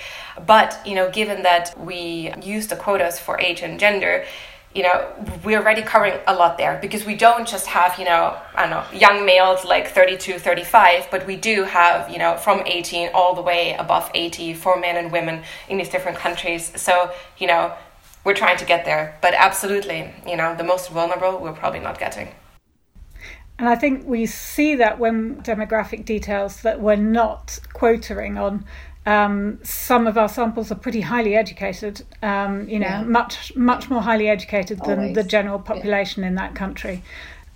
But 0.47 0.79
you 0.85 0.95
know, 0.95 1.11
given 1.11 1.45
that 1.45 1.81
we 1.81 2.35
use 2.43 2.67
the 2.67 2.77
quotas 2.77 3.19
for 3.19 3.41
age 3.41 3.63
and 3.63 3.81
gender 3.81 4.27
you 4.75 4.83
know, 4.83 5.13
we're 5.45 5.59
already 5.59 5.83
covering 5.83 6.19
a 6.27 6.35
lot 6.35 6.59
there 6.59 6.79
because 6.81 7.05
we 7.05 7.17
don't 7.17 7.49
just 7.49 7.67
have, 7.67 7.99
you 7.99 8.05
know, 8.05 8.39
I 8.55 8.67
don't 8.67 8.71
know, 8.71 8.85
young 8.99 9.25
males 9.25 9.65
like 9.65 9.89
32, 9.89 10.39
35, 10.39 11.09
but 11.11 11.27
we 11.27 11.37
do 11.37 11.65
have, 11.65 12.11
you 12.11 12.19
know, 12.19 12.37
from 12.37 12.63
18 12.67 13.11
all 13.15 13.35
the 13.35 13.43
way 13.43 13.75
above 13.79 14.11
80 14.15 14.55
for 14.55 14.79
men 14.79 14.97
and 14.97 15.11
women 15.11 15.43
in 15.69 15.79
these 15.79 15.89
different 15.89 16.19
countries. 16.19 16.71
So, 16.81 17.11
you 17.39 17.47
know, 17.47 17.75
we're 18.25 18.35
trying 18.35 18.59
to 18.59 18.67
get 18.67 18.85
there. 18.85 19.19
But 19.23 19.35
absolutely, 19.35 20.13
you 20.27 20.37
know, 20.37 20.55
the 20.55 20.65
most 20.65 20.91
vulnerable 20.91 21.39
we're 21.39 21.53
probably 21.53 21.81
not 21.81 21.99
getting. 21.99 22.29
And 23.59 23.69
I 23.69 23.75
think 23.75 24.07
we 24.07 24.27
see 24.27 24.77
that 24.77 25.01
when 25.01 25.43
demographic 25.43 26.05
details 26.05 26.63
that 26.63 26.81
we're 26.81 26.95
not 26.95 27.59
quoting 27.73 28.39
on 28.39 28.65
um, 29.09 29.59
some 29.63 30.07
of 30.07 30.19
our 30.19 30.29
samples 30.29 30.71
are 30.71 30.75
pretty 30.75 31.01
highly 31.01 31.35
educated, 31.35 32.03
um, 32.23 32.69
you 32.69 32.79
know, 32.79 32.87
yeah. 32.87 33.03
much 33.03 33.57
much 33.57 33.89
more 33.89 34.03
highly 34.03 34.29
educated 34.29 34.79
than 34.85 34.99
Always. 34.99 35.15
the 35.15 35.23
general 35.23 35.59
population 35.59 36.23
yeah. 36.23 36.29
in 36.29 36.35
that 36.35 36.55
country. 36.55 37.03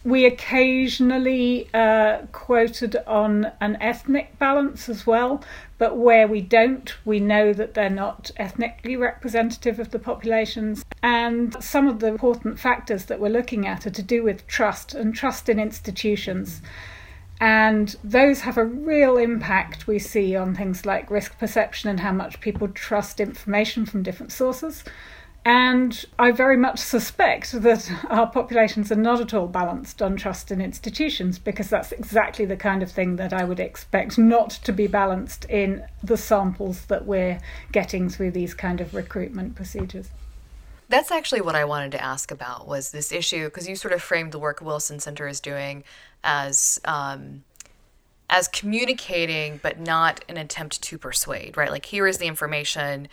We 0.02 0.24
occasionally 0.24 1.68
uh, 1.74 2.22
quoted 2.32 2.96
on 3.06 3.52
an 3.60 3.76
ethnic 3.82 4.36
balance 4.38 4.88
as 4.88 5.06
well, 5.06 5.44
but 5.76 5.98
where 5.98 6.26
we 6.26 6.40
don't, 6.40 6.92
we 7.04 7.20
know 7.20 7.52
that 7.52 7.74
they're 7.74 7.90
not 7.90 8.30
ethnically 8.38 8.96
representative 8.96 9.78
of 9.78 9.90
the 9.90 9.98
populations. 9.98 10.84
And 11.02 11.62
some 11.62 11.86
of 11.86 12.00
the 12.00 12.08
important 12.08 12.58
factors 12.58 13.04
that 13.04 13.20
we're 13.20 13.28
looking 13.28 13.66
at 13.66 13.86
are 13.86 13.90
to 13.90 14.02
do 14.02 14.24
with 14.24 14.46
trust 14.46 14.94
and 14.94 15.14
trust 15.14 15.48
in 15.50 15.60
institutions. 15.60 16.62
And 17.42 17.96
those 18.04 18.42
have 18.42 18.56
a 18.56 18.64
real 18.64 19.16
impact, 19.16 19.88
we 19.88 19.98
see, 19.98 20.36
on 20.36 20.54
things 20.54 20.86
like 20.86 21.10
risk 21.10 21.36
perception 21.40 21.90
and 21.90 21.98
how 21.98 22.12
much 22.12 22.40
people 22.40 22.68
trust 22.68 23.18
information 23.18 23.84
from 23.84 24.04
different 24.04 24.30
sources. 24.30 24.84
And 25.44 26.04
I 26.20 26.30
very 26.30 26.56
much 26.56 26.78
suspect 26.78 27.50
that 27.62 27.90
our 28.08 28.30
populations 28.30 28.92
are 28.92 28.94
not 28.94 29.20
at 29.20 29.34
all 29.34 29.48
balanced 29.48 30.00
on 30.00 30.14
trust 30.14 30.52
in 30.52 30.60
institutions 30.60 31.40
because 31.40 31.68
that's 31.68 31.90
exactly 31.90 32.44
the 32.44 32.56
kind 32.56 32.80
of 32.80 32.92
thing 32.92 33.16
that 33.16 33.32
I 33.32 33.42
would 33.42 33.58
expect 33.58 34.18
not 34.18 34.50
to 34.50 34.72
be 34.72 34.86
balanced 34.86 35.44
in 35.46 35.84
the 36.00 36.16
samples 36.16 36.84
that 36.86 37.06
we're 37.06 37.40
getting 37.72 38.08
through 38.08 38.30
these 38.30 38.54
kind 38.54 38.80
of 38.80 38.94
recruitment 38.94 39.56
procedures. 39.56 40.10
That's 40.92 41.10
actually 41.10 41.40
what 41.40 41.54
I 41.54 41.64
wanted 41.64 41.92
to 41.92 42.02
ask 42.02 42.30
about 42.30 42.68
was 42.68 42.90
this 42.90 43.12
issue 43.12 43.46
because 43.46 43.66
you 43.66 43.76
sort 43.76 43.94
of 43.94 44.02
framed 44.02 44.30
the 44.30 44.38
work 44.38 44.60
Winton 44.60 45.00
Center 45.00 45.26
is 45.26 45.40
doing 45.40 45.84
as 46.22 46.78
um, 46.84 47.44
as 48.28 48.46
communicating, 48.46 49.58
but 49.62 49.80
not 49.80 50.22
an 50.28 50.36
attempt 50.36 50.82
to 50.82 50.98
persuade. 50.98 51.56
Right? 51.56 51.70
Like 51.70 51.86
here 51.86 52.06
is 52.06 52.18
the 52.18 52.26
information. 52.26 53.08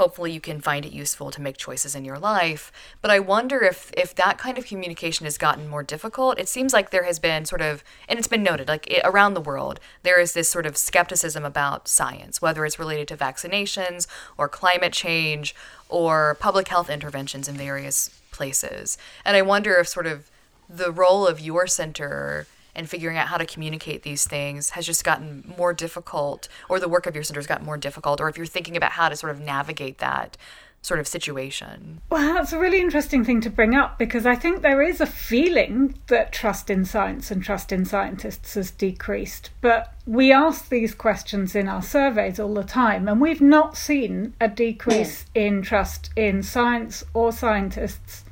Hopefully, 0.00 0.32
you 0.32 0.40
can 0.40 0.62
find 0.62 0.86
it 0.86 0.94
useful 0.94 1.30
to 1.30 1.42
make 1.42 1.58
choices 1.58 1.94
in 1.94 2.06
your 2.06 2.18
life. 2.18 2.72
But 3.02 3.10
I 3.10 3.18
wonder 3.18 3.60
if 3.60 3.92
if 3.94 4.14
that 4.14 4.38
kind 4.38 4.56
of 4.56 4.64
communication 4.64 5.26
has 5.26 5.36
gotten 5.36 5.68
more 5.68 5.82
difficult. 5.82 6.38
It 6.38 6.48
seems 6.48 6.72
like 6.72 6.88
there 6.88 7.04
has 7.04 7.18
been 7.18 7.44
sort 7.44 7.60
of, 7.60 7.84
and 8.08 8.18
it's 8.18 8.26
been 8.26 8.42
noted, 8.42 8.66
like 8.66 8.86
it, 8.90 9.02
around 9.04 9.34
the 9.34 9.42
world, 9.42 9.78
there 10.02 10.18
is 10.18 10.32
this 10.32 10.48
sort 10.48 10.64
of 10.64 10.78
skepticism 10.78 11.44
about 11.44 11.86
science, 11.86 12.40
whether 12.40 12.64
it's 12.64 12.78
related 12.78 13.08
to 13.08 13.16
vaccinations 13.18 14.06
or 14.38 14.48
climate 14.48 14.94
change 14.94 15.54
or 15.90 16.34
public 16.40 16.68
health 16.68 16.88
interventions 16.88 17.46
in 17.46 17.56
various 17.56 18.08
places. 18.30 18.96
And 19.22 19.36
I 19.36 19.42
wonder 19.42 19.76
if 19.76 19.86
sort 19.86 20.06
of 20.06 20.30
the 20.66 20.90
role 20.90 21.26
of 21.26 21.40
your 21.40 21.66
center 21.66 22.46
and 22.80 22.88
figuring 22.88 23.18
out 23.18 23.28
how 23.28 23.36
to 23.36 23.46
communicate 23.46 24.02
these 24.02 24.24
things 24.24 24.70
has 24.70 24.86
just 24.86 25.04
gotten 25.04 25.54
more 25.56 25.72
difficult, 25.72 26.48
or 26.68 26.80
the 26.80 26.88
work 26.88 27.06
of 27.06 27.14
your 27.14 27.22
center 27.22 27.38
has 27.38 27.46
gotten 27.46 27.66
more 27.66 27.76
difficult, 27.76 28.20
or 28.20 28.28
if 28.28 28.36
you're 28.36 28.46
thinking 28.46 28.76
about 28.76 28.92
how 28.92 29.08
to 29.08 29.14
sort 29.14 29.30
of 29.30 29.40
navigate 29.40 29.98
that 29.98 30.36
sort 30.82 30.98
of 30.98 31.06
situation. 31.06 32.00
Well, 32.08 32.32
that's 32.34 32.54
a 32.54 32.58
really 32.58 32.80
interesting 32.80 33.22
thing 33.22 33.42
to 33.42 33.50
bring 33.50 33.74
up 33.74 33.98
because 33.98 34.24
I 34.24 34.34
think 34.34 34.62
there 34.62 34.80
is 34.80 34.98
a 34.98 35.06
feeling 35.06 35.94
that 36.06 36.32
trust 36.32 36.70
in 36.70 36.86
science 36.86 37.30
and 37.30 37.42
trust 37.42 37.70
in 37.70 37.84
scientists 37.84 38.54
has 38.54 38.70
decreased. 38.70 39.50
But 39.60 39.92
we 40.06 40.32
ask 40.32 40.70
these 40.70 40.94
questions 40.94 41.54
in 41.54 41.68
our 41.68 41.82
surveys 41.82 42.40
all 42.40 42.54
the 42.54 42.64
time, 42.64 43.08
and 43.08 43.20
we've 43.20 43.42
not 43.42 43.76
seen 43.76 44.32
a 44.40 44.48
decrease 44.48 45.26
in 45.34 45.60
trust 45.60 46.08
in 46.16 46.42
science 46.42 47.04
or 47.12 47.30
scientists 47.30 48.24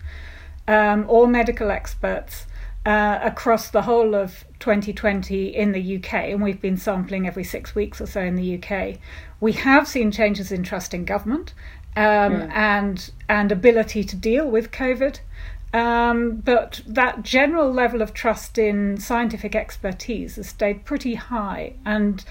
um, 0.67 1.05
or 1.07 1.29
medical 1.29 1.71
experts. 1.71 2.47
Uh, 2.89 3.21
across 3.23 3.69
the 3.69 3.83
whole 3.83 4.15
of 4.15 4.47
2020 4.61 5.55
in 5.55 5.73
the 5.73 5.97
UK, 5.97 6.15
and 6.31 6.43
we've 6.43 6.63
been 6.63 6.79
sampling 6.79 7.27
every 7.27 7.45
six 7.45 7.75
weeks 7.75 8.01
or 8.01 8.07
so 8.07 8.23
in 8.23 8.35
the 8.35 8.55
UK. 8.57 8.97
We 9.41 9.53
have 9.53 9.87
seen 9.87 10.11
changes 10.11 10.51
in 10.51 10.63
trust 10.63 10.95
in 10.95 11.05
government, 11.05 11.53
um, 11.97 12.33
yeah. 12.33 12.51
and 12.81 13.11
and 13.29 13.53
ability 13.53 14.05
to 14.05 14.17
deal 14.17 14.51
with 14.51 14.71
COVID. 14.71 15.21
Um, 15.75 16.37
but 16.37 16.81
that 16.87 17.23
general 17.23 17.71
level 17.71 18.01
of 18.01 18.15
trust 18.15 18.57
in 18.57 18.97
scientific 18.97 19.55
expertise 19.55 20.37
has 20.37 20.49
stayed 20.49 20.87
pretty 20.87 21.17
high, 21.17 21.75
and 21.85 22.25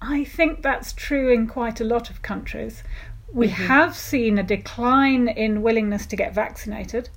I 0.00 0.24
think 0.24 0.62
that's 0.62 0.94
true 0.94 1.30
in 1.30 1.46
quite 1.46 1.78
a 1.78 1.84
lot 1.84 2.08
of 2.08 2.22
countries. 2.22 2.84
We 3.30 3.48
mm-hmm. 3.48 3.66
have 3.66 3.94
seen 3.94 4.38
a 4.38 4.42
decline 4.42 5.28
in 5.28 5.60
willingness 5.60 6.06
to 6.06 6.16
get 6.16 6.32
vaccinated, 6.32 7.10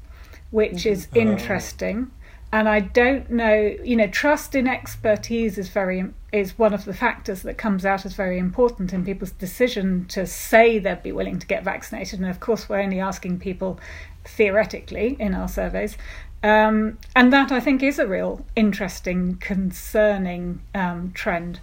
which 0.52 0.84
mm-hmm. 0.84 0.90
is 0.90 1.08
interesting 1.16 2.12
and 2.52 2.70
I 2.70 2.80
don't 2.80 3.30
know, 3.30 3.76
you 3.84 3.96
know, 3.96 4.08
trust 4.08 4.56
in 4.56 4.68
expertise 4.68 5.58
is 5.58 5.70
very 5.70 6.06
is 6.32 6.58
one 6.58 6.74
of 6.74 6.86
the 6.86 6.94
factors 6.94 7.42
that 7.42 7.58
comes 7.58 7.86
out 7.86 8.06
as 8.06 8.14
very 8.14 8.38
important 8.38 8.94
in 8.94 9.04
people's 9.04 9.32
decision 9.32 10.06
to 10.06 10.26
say 10.26 10.78
they'd 10.78 11.04
be 11.04 11.12
willing 11.12 11.40
to 11.40 11.48
get 11.48 11.64
vaccinated. 11.64 12.20
And 12.20 12.30
of 12.30 12.40
course, 12.40 12.70
we're 12.70 12.80
only 12.82 13.00
asking 13.00 13.40
people 13.40 13.80
theoretically 14.26 15.16
in 15.20 15.34
our 15.34 15.48
surveys, 15.48 15.98
um, 16.44 16.98
and 17.16 17.34
that 17.34 17.52
I 17.52 17.60
think 17.60 17.84
is 17.84 18.00
a 18.00 18.08
real 18.08 18.46
interesting, 18.56 19.38
concerning 19.38 20.62
um, 20.74 21.12
trend. 21.14 21.60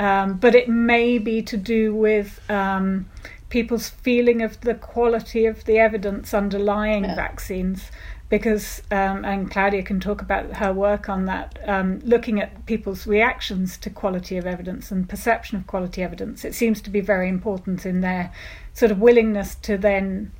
Um, 0.00 0.38
but 0.38 0.56
it 0.56 0.68
may 0.68 1.18
be 1.18 1.42
to 1.42 1.56
do 1.56 1.94
with 1.94 2.40
um, 2.50 3.06
people's 3.48 3.88
feeling 3.88 4.42
of 4.42 4.60
the 4.62 4.74
quality 4.74 5.46
of 5.46 5.64
the 5.64 5.78
evidence 5.78 6.34
underlying 6.34 7.04
yeah. 7.04 7.14
vaccines 7.14 7.92
because 8.38 8.82
um, 8.90 9.24
and 9.24 9.48
Claudia 9.48 9.84
can 9.84 10.00
talk 10.00 10.20
about 10.20 10.56
her 10.56 10.72
work 10.72 11.08
on 11.08 11.24
that, 11.26 11.56
um, 11.68 12.00
looking 12.00 12.40
at 12.40 12.66
people's 12.66 13.06
reactions 13.06 13.76
to 13.78 13.88
quality 13.88 14.36
of 14.36 14.44
evidence 14.44 14.90
and 14.90 15.08
perception 15.08 15.56
of 15.56 15.68
quality 15.68 16.02
evidence. 16.02 16.44
It 16.44 16.52
seems 16.52 16.80
to 16.80 16.90
be 16.90 17.00
very 17.00 17.28
important 17.28 17.86
in 17.86 18.00
their 18.00 18.32
sort 18.72 18.90
of 18.90 18.98
willingness 18.98 19.54
to 19.62 19.78
then 19.78 20.32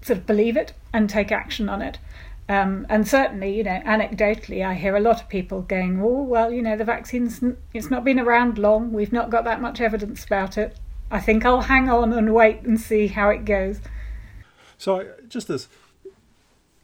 sort 0.00 0.20
of 0.20 0.26
believe 0.26 0.56
it 0.56 0.72
and 0.94 1.10
take 1.10 1.30
action 1.30 1.68
on 1.68 1.82
it. 1.82 1.98
Um, 2.48 2.86
and 2.88 3.06
certainly, 3.06 3.54
you 3.54 3.64
know, 3.64 3.82
anecdotally, 3.84 4.64
I 4.64 4.72
hear 4.72 4.96
a 4.96 5.00
lot 5.00 5.20
of 5.20 5.28
people 5.28 5.60
going, 5.60 6.00
"Oh, 6.00 6.22
well, 6.22 6.50
you 6.50 6.62
know, 6.62 6.78
the 6.78 6.84
vaccine's 6.84 7.42
it's 7.74 7.90
not 7.90 8.04
been 8.04 8.18
around 8.18 8.56
long. 8.56 8.90
We've 8.90 9.12
not 9.12 9.28
got 9.28 9.44
that 9.44 9.60
much 9.60 9.82
evidence 9.82 10.24
about 10.24 10.56
it. 10.56 10.78
I 11.10 11.20
think 11.20 11.44
I'll 11.44 11.68
hang 11.68 11.90
on 11.90 12.14
and 12.14 12.32
wait 12.32 12.62
and 12.62 12.80
see 12.80 13.08
how 13.08 13.28
it 13.28 13.44
goes." 13.44 13.80
So, 14.78 15.12
just 15.28 15.48
this 15.48 15.68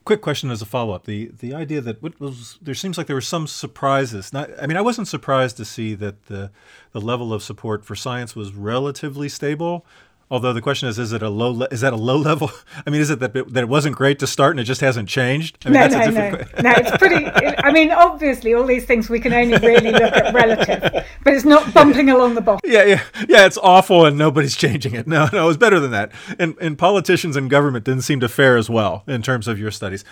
quick 0.05 0.21
question 0.21 0.51
as 0.51 0.63
a 0.63 0.67
follow 0.67 0.93
up: 0.93 1.05
the 1.05 1.31
the 1.39 1.55
idea 1.55 1.81
that 1.81 2.03
was 2.21 2.59
there 2.61 2.75
seems 2.75 2.99
like 2.99 3.07
there 3.07 3.17
were 3.17 3.21
some 3.21 3.47
surprises. 3.47 4.33
Not, 4.33 4.51
I 4.61 4.67
mean, 4.67 4.77
I 4.77 4.81
wasn't 4.81 5.09
surprised 5.09 5.57
to 5.59 5.65
see 5.65 5.95
that 5.95 6.27
the 6.27 6.51
the 6.93 7.01
level 7.01 7.33
of 7.33 7.43
support 7.43 7.85
for 7.85 7.95
science 7.95 8.35
was 8.35 8.53
relatively 8.53 9.29
stable. 9.29 9.85
Although 10.33 10.53
the 10.53 10.63
question 10.63 10.89
is, 10.89 10.97
is 10.97 11.13
it 11.13 11.23
a 11.23 11.29
low? 11.29 11.51
Le- 11.51 11.69
is 11.73 11.81
that 11.81 11.93
a 11.93 11.97
low 11.97 12.17
level? 12.31 12.53
I 12.87 12.91
mean, 12.91 13.01
is 13.01 13.11
it 13.11 13.19
that 13.19 13.35
it, 13.35 13.53
that 13.53 13.63
it 13.65 13.69
wasn't 13.69 13.97
great 13.97 14.21
to 14.21 14.27
start 14.29 14.53
and 14.53 14.61
it 14.61 14.65
just 14.65 14.81
hasn't 14.81 15.09
changed? 15.09 15.59
I 15.67 15.71
mean, 15.71 15.91
no, 15.91 15.99
no, 15.99 16.11
no. 16.11 16.31
no, 16.63 16.73
it's 16.77 16.97
pretty. 16.99 17.27
I 17.27 17.73
mean, 17.73 17.91
obviously, 17.91 18.55
all 18.55 18.65
these 18.65 18.85
things 18.85 19.11
we 19.11 19.19
can 19.19 19.33
only 19.33 19.59
really 19.59 19.91
look 19.91 20.13
at 20.15 20.33
relative, 20.33 21.05
but 21.25 21.35
it's 21.35 21.45
not 21.45 21.75
bumping 21.75 22.11
along 22.11 22.37
the 22.37 22.41
bottom. 22.41 22.61
Yeah, 22.65 22.85
yeah, 22.85 23.03
yeah. 23.29 23.47
It's 23.47 23.59
awful, 23.59 24.05
and 24.05 24.17
nobody's 24.17 24.57
changing 24.57 24.95
it. 24.95 25.07
No, 25.11 25.29
no, 25.33 25.49
it's 25.49 25.59
better 25.59 25.81
than 25.81 25.91
that. 25.91 26.13
And 26.39 26.57
and 26.61 26.79
politicians 26.79 27.35
and 27.35 27.51
government 27.51 27.85
didn't 27.85 28.03
seem 28.03 28.21
to 28.21 28.29
fare 28.29 28.57
as 28.57 28.71
well 28.71 29.03
in 29.09 29.23
terms 29.23 29.49
of 29.49 29.59
your 29.59 29.73
studies. 29.73 30.05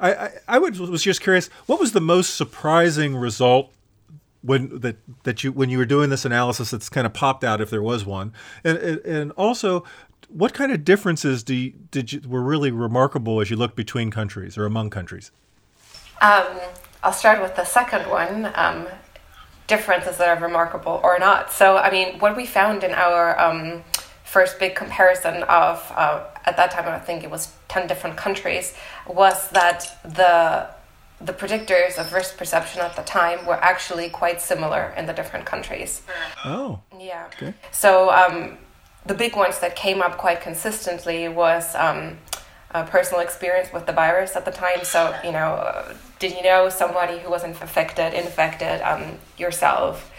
I 0.00 0.14
I, 0.14 0.30
I 0.48 0.58
would, 0.58 0.78
was 0.78 1.02
just 1.02 1.20
curious, 1.20 1.48
what 1.66 1.78
was 1.78 1.92
the 1.92 2.00
most 2.00 2.36
surprising 2.36 3.14
result 3.14 3.70
when 4.42 4.80
that 4.80 4.96
that 5.24 5.44
you 5.44 5.52
when 5.52 5.70
you 5.70 5.78
were 5.78 5.86
doing 5.86 6.10
this 6.10 6.24
analysis 6.24 6.70
that's 6.70 6.88
kind 6.88 7.06
of 7.06 7.12
popped 7.12 7.44
out 7.44 7.60
if 7.60 7.70
there 7.70 7.82
was 7.82 8.04
one. 8.04 8.32
And 8.64 8.78
and 8.78 9.32
also 9.32 9.84
what 10.28 10.54
kind 10.54 10.72
of 10.72 10.84
differences 10.84 11.42
do 11.42 11.54
you, 11.54 11.72
did 11.90 12.12
you 12.12 12.20
were 12.26 12.42
really 12.42 12.70
remarkable 12.70 13.40
as 13.40 13.48
you 13.48 13.56
look 13.56 13.76
between 13.76 14.10
countries 14.10 14.58
or 14.58 14.66
among 14.66 14.90
countries? 14.90 15.30
Um, 16.20 16.46
i'll 17.02 17.12
start 17.12 17.40
with 17.42 17.56
the 17.56 17.64
second 17.64 18.08
one 18.10 18.50
um, 18.54 18.86
differences 19.66 20.16
that 20.18 20.28
are 20.28 20.42
remarkable 20.42 21.00
or 21.02 21.18
not. 21.18 21.52
So 21.52 21.76
i 21.76 21.90
mean 21.90 22.18
what 22.18 22.36
we 22.36 22.46
found 22.46 22.84
in 22.84 22.92
our 22.92 23.38
um, 23.38 23.84
first 24.24 24.58
big 24.58 24.74
comparison 24.74 25.42
of 25.44 25.92
uh, 25.94 26.24
at 26.44 26.56
that 26.56 26.70
time 26.70 26.88
i 26.88 26.98
think 26.98 27.22
it 27.22 27.30
was 27.30 27.52
10 27.68 27.86
different 27.86 28.16
countries 28.16 28.74
was 29.06 29.48
that 29.50 29.98
the 30.02 30.68
the 31.20 31.32
predictors 31.32 31.98
of 31.98 32.12
risk 32.12 32.36
perception 32.36 32.80
at 32.82 32.94
the 32.96 33.02
time 33.02 33.46
were 33.46 33.54
actually 33.54 34.10
quite 34.10 34.40
similar 34.40 34.92
in 34.96 35.06
the 35.06 35.12
different 35.12 35.46
countries. 35.46 36.02
Oh. 36.44 36.80
Yeah. 36.98 37.26
Okay. 37.36 37.54
So 37.72 38.10
um, 38.10 38.58
the 39.06 39.14
big 39.14 39.34
ones 39.36 39.58
that 39.60 39.76
came 39.76 40.02
up 40.02 40.18
quite 40.18 40.40
consistently 40.40 41.28
was 41.28 41.74
um, 41.74 42.18
personal 42.84 43.22
experience 43.22 43.72
with 43.72 43.86
the 43.86 43.92
virus 43.92 44.36
at 44.36 44.44
the 44.44 44.50
time. 44.50 44.84
So, 44.84 45.14
you 45.24 45.32
know, 45.32 45.54
uh, 45.54 45.94
did 46.18 46.32
you 46.32 46.42
know 46.42 46.68
somebody 46.68 47.18
who 47.18 47.30
was 47.30 47.44
infected, 47.44 48.12
infected 48.12 48.82
um, 48.82 49.18
yourself, 49.38 50.10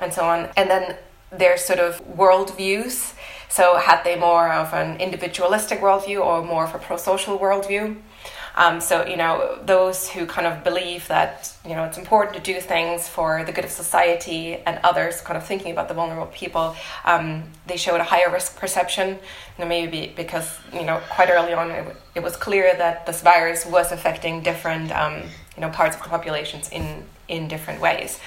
and 0.00 0.12
so 0.12 0.24
on. 0.24 0.50
And 0.56 0.70
then 0.70 0.96
their 1.30 1.56
sort 1.56 1.78
of 1.78 2.04
worldviews. 2.06 3.14
So, 3.48 3.76
had 3.76 4.02
they 4.04 4.16
more 4.16 4.52
of 4.52 4.74
an 4.74 5.00
individualistic 5.00 5.80
worldview 5.80 6.24
or 6.24 6.44
more 6.44 6.64
of 6.64 6.74
a 6.74 6.78
pro 6.78 6.96
social 6.96 7.38
worldview? 7.38 7.96
Um, 8.56 8.80
so, 8.80 9.04
you 9.06 9.16
know, 9.16 9.58
those 9.64 10.08
who 10.08 10.24
kind 10.24 10.46
of 10.46 10.64
believe 10.64 11.06
that, 11.08 11.54
you 11.64 11.74
know, 11.74 11.84
it's 11.84 11.98
important 11.98 12.36
to 12.36 12.42
do 12.42 12.58
things 12.60 13.06
for 13.06 13.44
the 13.44 13.52
good 13.52 13.66
of 13.66 13.70
society 13.70 14.56
and 14.66 14.80
others, 14.82 15.20
kind 15.20 15.36
of 15.36 15.44
thinking 15.44 15.72
about 15.72 15.88
the 15.88 15.94
vulnerable 15.94 16.32
people, 16.32 16.74
um, 17.04 17.44
they 17.66 17.76
showed 17.76 18.00
a 18.00 18.04
higher 18.04 18.30
risk 18.30 18.58
perception. 18.58 19.08
You 19.10 19.58
know, 19.58 19.66
maybe 19.66 20.12
because, 20.16 20.58
you 20.72 20.84
know, 20.84 21.00
quite 21.10 21.28
early 21.28 21.52
on 21.52 21.70
it, 21.70 21.96
it 22.14 22.22
was 22.22 22.36
clear 22.36 22.74
that 22.76 23.04
this 23.04 23.20
virus 23.20 23.66
was 23.66 23.92
affecting 23.92 24.42
different, 24.42 24.90
um, 24.92 25.22
you 25.54 25.60
know, 25.60 25.68
parts 25.68 25.96
of 25.96 26.02
the 26.02 26.08
populations 26.08 26.70
in, 26.70 27.04
in 27.28 27.48
different 27.48 27.80
ways. 27.80 28.18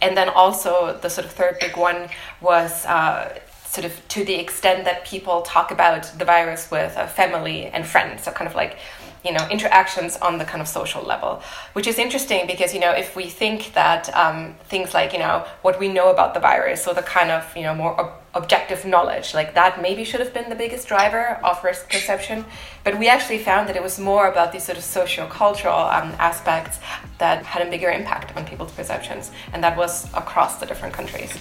And 0.00 0.16
then 0.16 0.28
also 0.30 0.98
the 1.00 1.10
sort 1.10 1.26
of 1.26 1.32
third 1.32 1.58
big 1.60 1.76
one 1.76 2.08
was 2.40 2.86
uh, 2.86 3.38
sort 3.66 3.84
of 3.84 4.08
to 4.08 4.24
the 4.24 4.34
extent 4.34 4.84
that 4.84 5.04
people 5.04 5.42
talk 5.42 5.70
about 5.70 6.04
the 6.18 6.24
virus 6.24 6.70
with 6.70 6.96
a 6.96 7.06
family 7.06 7.66
and 7.66 7.84
friends. 7.86 8.22
So 8.24 8.30
kind 8.32 8.48
of 8.48 8.54
like 8.54 8.78
you 9.24 9.32
know 9.32 9.46
interactions 9.50 10.16
on 10.18 10.38
the 10.38 10.44
kind 10.44 10.60
of 10.60 10.68
social 10.68 11.02
level 11.02 11.42
which 11.72 11.86
is 11.86 11.98
interesting 11.98 12.46
because 12.46 12.74
you 12.74 12.80
know 12.80 12.90
if 12.90 13.16
we 13.16 13.28
think 13.28 13.72
that 13.74 14.14
um, 14.14 14.54
things 14.68 14.92
like 14.94 15.12
you 15.12 15.18
know 15.18 15.46
what 15.62 15.78
we 15.80 15.88
know 15.88 16.10
about 16.10 16.34
the 16.34 16.40
virus 16.40 16.86
or 16.86 16.94
the 16.94 17.02
kind 17.02 17.30
of 17.30 17.56
you 17.56 17.62
know 17.62 17.74
more 17.74 17.98
ob- 17.98 18.20
objective 18.34 18.84
knowledge 18.84 19.32
like 19.32 19.54
that 19.54 19.80
maybe 19.80 20.04
should 20.04 20.20
have 20.20 20.34
been 20.34 20.48
the 20.48 20.56
biggest 20.56 20.88
driver 20.88 21.38
of 21.44 21.62
risk 21.62 21.88
perception. 21.88 22.44
But 22.82 22.98
we 22.98 23.08
actually 23.08 23.38
found 23.38 23.68
that 23.68 23.76
it 23.76 23.82
was 23.82 23.98
more 23.98 24.28
about 24.28 24.52
these 24.52 24.64
sort 24.64 24.76
of 24.76 24.84
socio-cultural 24.84 25.72
um, 25.72 26.12
aspects 26.18 26.80
that 27.18 27.44
had 27.44 27.66
a 27.66 27.70
bigger 27.70 27.90
impact 27.90 28.36
on 28.36 28.44
people's 28.44 28.72
perceptions 28.72 29.30
and 29.52 29.62
that 29.62 29.76
was 29.76 30.12
across 30.14 30.58
the 30.58 30.66
different 30.66 30.94
countries 30.94 31.32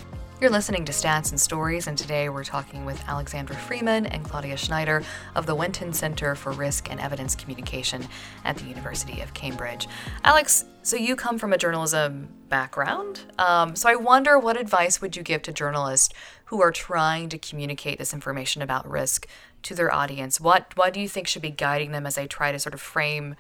you're 0.43 0.51
listening 0.51 0.83
to 0.83 0.91
Stats 0.91 1.29
and 1.29 1.39
Stories, 1.39 1.88
and 1.88 1.97
today 1.97 2.27
we're 2.27 2.43
talking 2.43 2.83
with 2.83 3.01
Alexandra 3.07 3.55
Freeman 3.55 4.05
and 4.07 4.25
Claudia 4.25 4.57
Schneider 4.57 5.01
of 5.35 5.45
the 5.45 5.55
Winton 5.55 5.93
Center 5.93 6.35
for 6.35 6.51
Risk 6.51 6.91
and 6.91 7.00
Evidence 7.00 7.33
Communication 7.33 8.05
at 8.43 8.57
the 8.57 8.65
University 8.65 9.21
of 9.21 9.33
Cambridge. 9.33 9.88
Alex, 10.25 10.65
so 10.81 10.97
you 10.97 11.15
come 11.15 11.39
from 11.39 11.53
a 11.53 11.57
journalism 11.57 12.27
background. 12.50 13.21
Um, 13.39 13.77
so 13.77 13.89
I 13.89 13.95
wonder 13.95 14.38
what 14.38 14.57
advice 14.57 15.00
would 15.00 15.15
you 15.15 15.23
give 15.23 15.43
to 15.43 15.53
journalists 15.53 16.13
who 16.47 16.62
are 16.62 16.73
trying 16.73 17.29
to 17.29 17.38
communicate 17.38 17.97
this 17.97 18.13
information 18.13 18.62
about 18.62 18.85
risk 18.85 19.25
to 19.62 19.73
their 19.73 19.93
audience? 19.93 20.41
What 20.41 20.75
what 20.75 20.91
do 20.93 21.00
you 21.00 21.07
think 21.07 21.29
should 21.29 21.41
be 21.41 21.51
guiding 21.51 21.93
them 21.93 22.05
as 22.05 22.15
they 22.15 22.27
try 22.27 22.51
to 22.51 22.59
sort 22.59 22.73
of 22.73 22.81
frame 22.81 23.38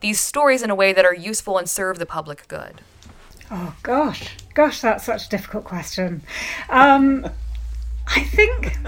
these 0.00 0.20
stories 0.20 0.62
in 0.62 0.68
a 0.68 0.74
way 0.74 0.92
that 0.92 1.06
are 1.06 1.14
useful 1.14 1.56
and 1.56 1.66
serve 1.66 1.98
the 1.98 2.04
public 2.04 2.46
good? 2.46 2.82
Oh 3.54 3.74
gosh, 3.82 4.34
gosh, 4.54 4.80
that's 4.80 5.04
such 5.04 5.26
a 5.26 5.28
difficult 5.28 5.64
question. 5.64 6.22
Um, 6.70 7.28
I 8.06 8.20
think, 8.20 8.78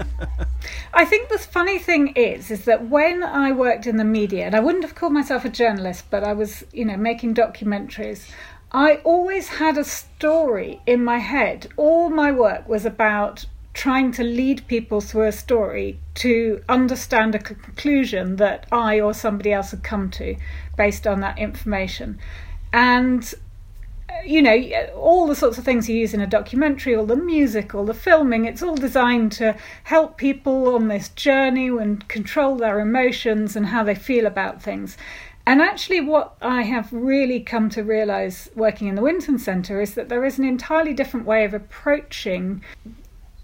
I 0.91 1.05
think 1.05 1.29
the 1.29 1.37
funny 1.37 1.77
thing 1.77 2.13
is, 2.15 2.49
is 2.49 2.65
that 2.65 2.89
when 2.89 3.21
I 3.21 3.51
worked 3.51 3.85
in 3.85 3.97
the 3.97 4.03
media, 4.03 4.43
and 4.43 4.55
I 4.55 4.59
wouldn't 4.59 4.83
have 4.83 4.95
called 4.95 5.13
myself 5.13 5.45
a 5.45 5.49
journalist, 5.49 6.05
but 6.09 6.23
I 6.23 6.33
was, 6.33 6.65
you 6.73 6.83
know, 6.83 6.97
making 6.97 7.35
documentaries. 7.35 8.27
I 8.71 8.95
always 9.03 9.49
had 9.49 9.77
a 9.77 9.83
story 9.83 10.81
in 10.87 11.03
my 11.03 11.19
head. 11.19 11.67
All 11.77 12.09
my 12.09 12.31
work 12.31 12.67
was 12.67 12.87
about 12.87 13.45
trying 13.75 14.11
to 14.13 14.23
lead 14.23 14.67
people 14.67 14.99
through 14.99 15.27
a 15.27 15.31
story 15.31 15.99
to 16.15 16.63
understand 16.67 17.35
a 17.35 17.39
conclusion 17.39 18.37
that 18.37 18.65
I 18.71 18.99
or 18.99 19.13
somebody 19.13 19.53
else 19.53 19.69
had 19.69 19.83
come 19.83 20.09
to 20.11 20.37
based 20.75 21.05
on 21.05 21.19
that 21.19 21.37
information. 21.37 22.17
And 22.73 23.31
you 24.25 24.41
know, 24.41 24.55
all 24.95 25.27
the 25.27 25.35
sorts 25.35 25.57
of 25.57 25.63
things 25.63 25.87
you 25.87 25.95
use 25.95 26.13
in 26.13 26.21
a 26.21 26.27
documentary, 26.27 26.95
all 26.95 27.05
the 27.05 27.15
music, 27.15 27.75
all 27.75 27.85
the 27.85 27.93
filming, 27.93 28.45
it's 28.45 28.61
all 28.61 28.75
designed 28.75 29.31
to 29.33 29.55
help 29.83 30.17
people 30.17 30.73
on 30.73 30.87
this 30.87 31.09
journey 31.09 31.67
and 31.67 32.07
control 32.07 32.57
their 32.57 32.79
emotions 32.79 33.55
and 33.55 33.67
how 33.67 33.83
they 33.83 33.95
feel 33.95 34.25
about 34.25 34.61
things. 34.61 34.97
And 35.47 35.61
actually, 35.61 36.01
what 36.01 36.35
I 36.41 36.63
have 36.63 36.91
really 36.91 37.39
come 37.39 37.69
to 37.69 37.83
realize 37.83 38.49
working 38.55 38.87
in 38.87 38.95
the 38.95 39.03
Winton 39.03 39.37
Centre 39.37 39.79
is 39.79 39.93
that 39.93 40.09
there 40.09 40.25
is 40.25 40.39
an 40.39 40.45
entirely 40.45 40.93
different 40.93 41.27
way 41.27 41.45
of 41.45 41.53
approaching 41.53 42.63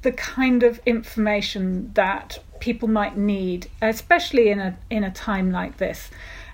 the 0.01 0.11
kind 0.11 0.63
of 0.63 0.81
information 0.87 1.91
that 1.93 2.39
people 2.59 2.87
might 2.87 3.17
need, 3.17 3.69
especially 3.83 4.49
in 4.49 4.59
a 4.59 4.77
in 4.89 5.03
a 5.03 5.11
time 5.11 5.51
like 5.51 5.77
this 5.77 6.09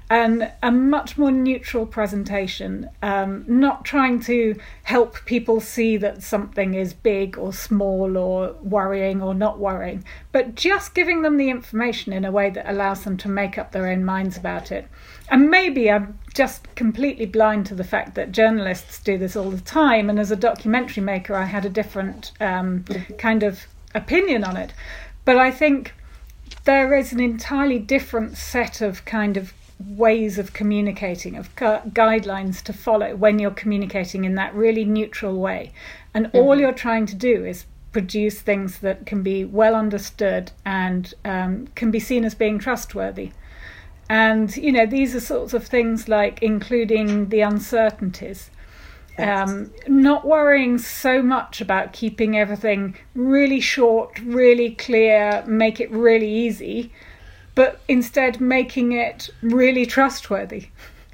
and 0.09 0.51
a 0.63 0.71
much 0.71 1.17
more 1.17 1.31
neutral 1.31 1.85
presentation, 1.85 2.89
um, 3.01 3.43
not 3.47 3.83
trying 3.83 4.21
to 4.21 4.55
help 4.83 5.25
people 5.25 5.59
see 5.59 5.97
that 5.97 6.23
something 6.23 6.73
is 6.73 6.93
big 6.93 7.37
or 7.37 7.51
small 7.51 8.17
or 8.17 8.53
worrying 8.61 9.21
or 9.21 9.33
not 9.33 9.59
worrying, 9.59 10.03
but 10.31 10.55
just 10.55 10.95
giving 10.95 11.23
them 11.23 11.35
the 11.35 11.49
information 11.49 12.13
in 12.13 12.23
a 12.23 12.31
way 12.31 12.49
that 12.49 12.69
allows 12.71 13.03
them 13.03 13.17
to 13.17 13.27
make 13.27 13.57
up 13.57 13.71
their 13.71 13.87
own 13.87 14.05
minds 14.05 14.37
about 14.37 14.71
it. 14.71 14.87
And 15.29 15.49
maybe 15.49 15.91
I'm 15.91 16.17
just 16.33 16.73
completely 16.75 17.25
blind 17.25 17.65
to 17.65 17.75
the 17.75 17.83
fact 17.83 18.15
that 18.15 18.31
journalists 18.31 18.99
do 18.99 19.17
this 19.17 19.35
all 19.35 19.51
the 19.51 19.59
time, 19.59 20.09
and 20.09 20.19
as 20.19 20.31
a 20.31 20.37
documentary 20.37 21.03
maker, 21.03 21.35
I 21.35 21.45
had 21.45 21.65
a 21.65 21.69
different 21.69 22.31
um, 22.39 22.85
kind 23.17 23.43
of 23.43 23.67
opinion 23.93 24.45
on 24.45 24.55
it. 24.55 24.73
But 25.25 25.37
I 25.37 25.51
think 25.51 25.93
there 26.63 26.95
is 26.95 27.11
an 27.11 27.19
entirely 27.19 27.79
different 27.79 28.37
set 28.37 28.79
of 28.79 29.03
kind 29.03 29.35
of 29.35 29.51
ways 29.79 30.39
of 30.39 30.53
communicating, 30.53 31.35
of 31.35 31.55
gu- 31.55 31.81
guidelines 31.91 32.61
to 32.63 32.73
follow 32.73 33.15
when 33.15 33.39
you're 33.39 33.51
communicating 33.51 34.25
in 34.25 34.35
that 34.35 34.53
really 34.55 34.85
neutral 34.85 35.39
way. 35.39 35.71
And 36.13 36.27
mm-hmm. 36.27 36.37
all 36.37 36.59
you're 36.59 36.73
trying 36.73 37.05
to 37.07 37.15
do 37.15 37.45
is 37.45 37.65
produce 37.91 38.41
things 38.41 38.79
that 38.79 39.05
can 39.05 39.23
be 39.23 39.45
well 39.45 39.75
understood 39.75 40.51
and 40.65 41.13
um, 41.25 41.67
can 41.75 41.91
be 41.91 41.99
seen 41.99 42.25
as 42.25 42.35
being 42.35 42.59
trustworthy. 42.59 43.31
And, 44.09 44.55
you 44.55 44.71
know, 44.71 44.85
these 44.85 45.15
are 45.15 45.19
sorts 45.19 45.53
of 45.53 45.65
things 45.67 46.07
like 46.07 46.41
including 46.41 47.29
the 47.29 47.41
uncertainties. 47.41 48.49
Um, 49.19 49.71
not 49.87 50.27
worrying 50.27 50.77
so 50.77 51.23
much 51.23 51.59
about 51.59 51.91
keeping 51.91 52.37
everything 52.37 52.97
really 53.15 53.59
short, 53.59 54.19
really 54.19 54.75
clear, 54.75 55.43
make 55.47 55.79
it 55.79 55.89
really 55.89 56.31
easy, 56.31 56.91
but 57.57 57.79
instead 57.87 58.39
making 58.39 58.91
it 58.91 59.31
really 59.41 59.83
trustworthy 59.83 60.67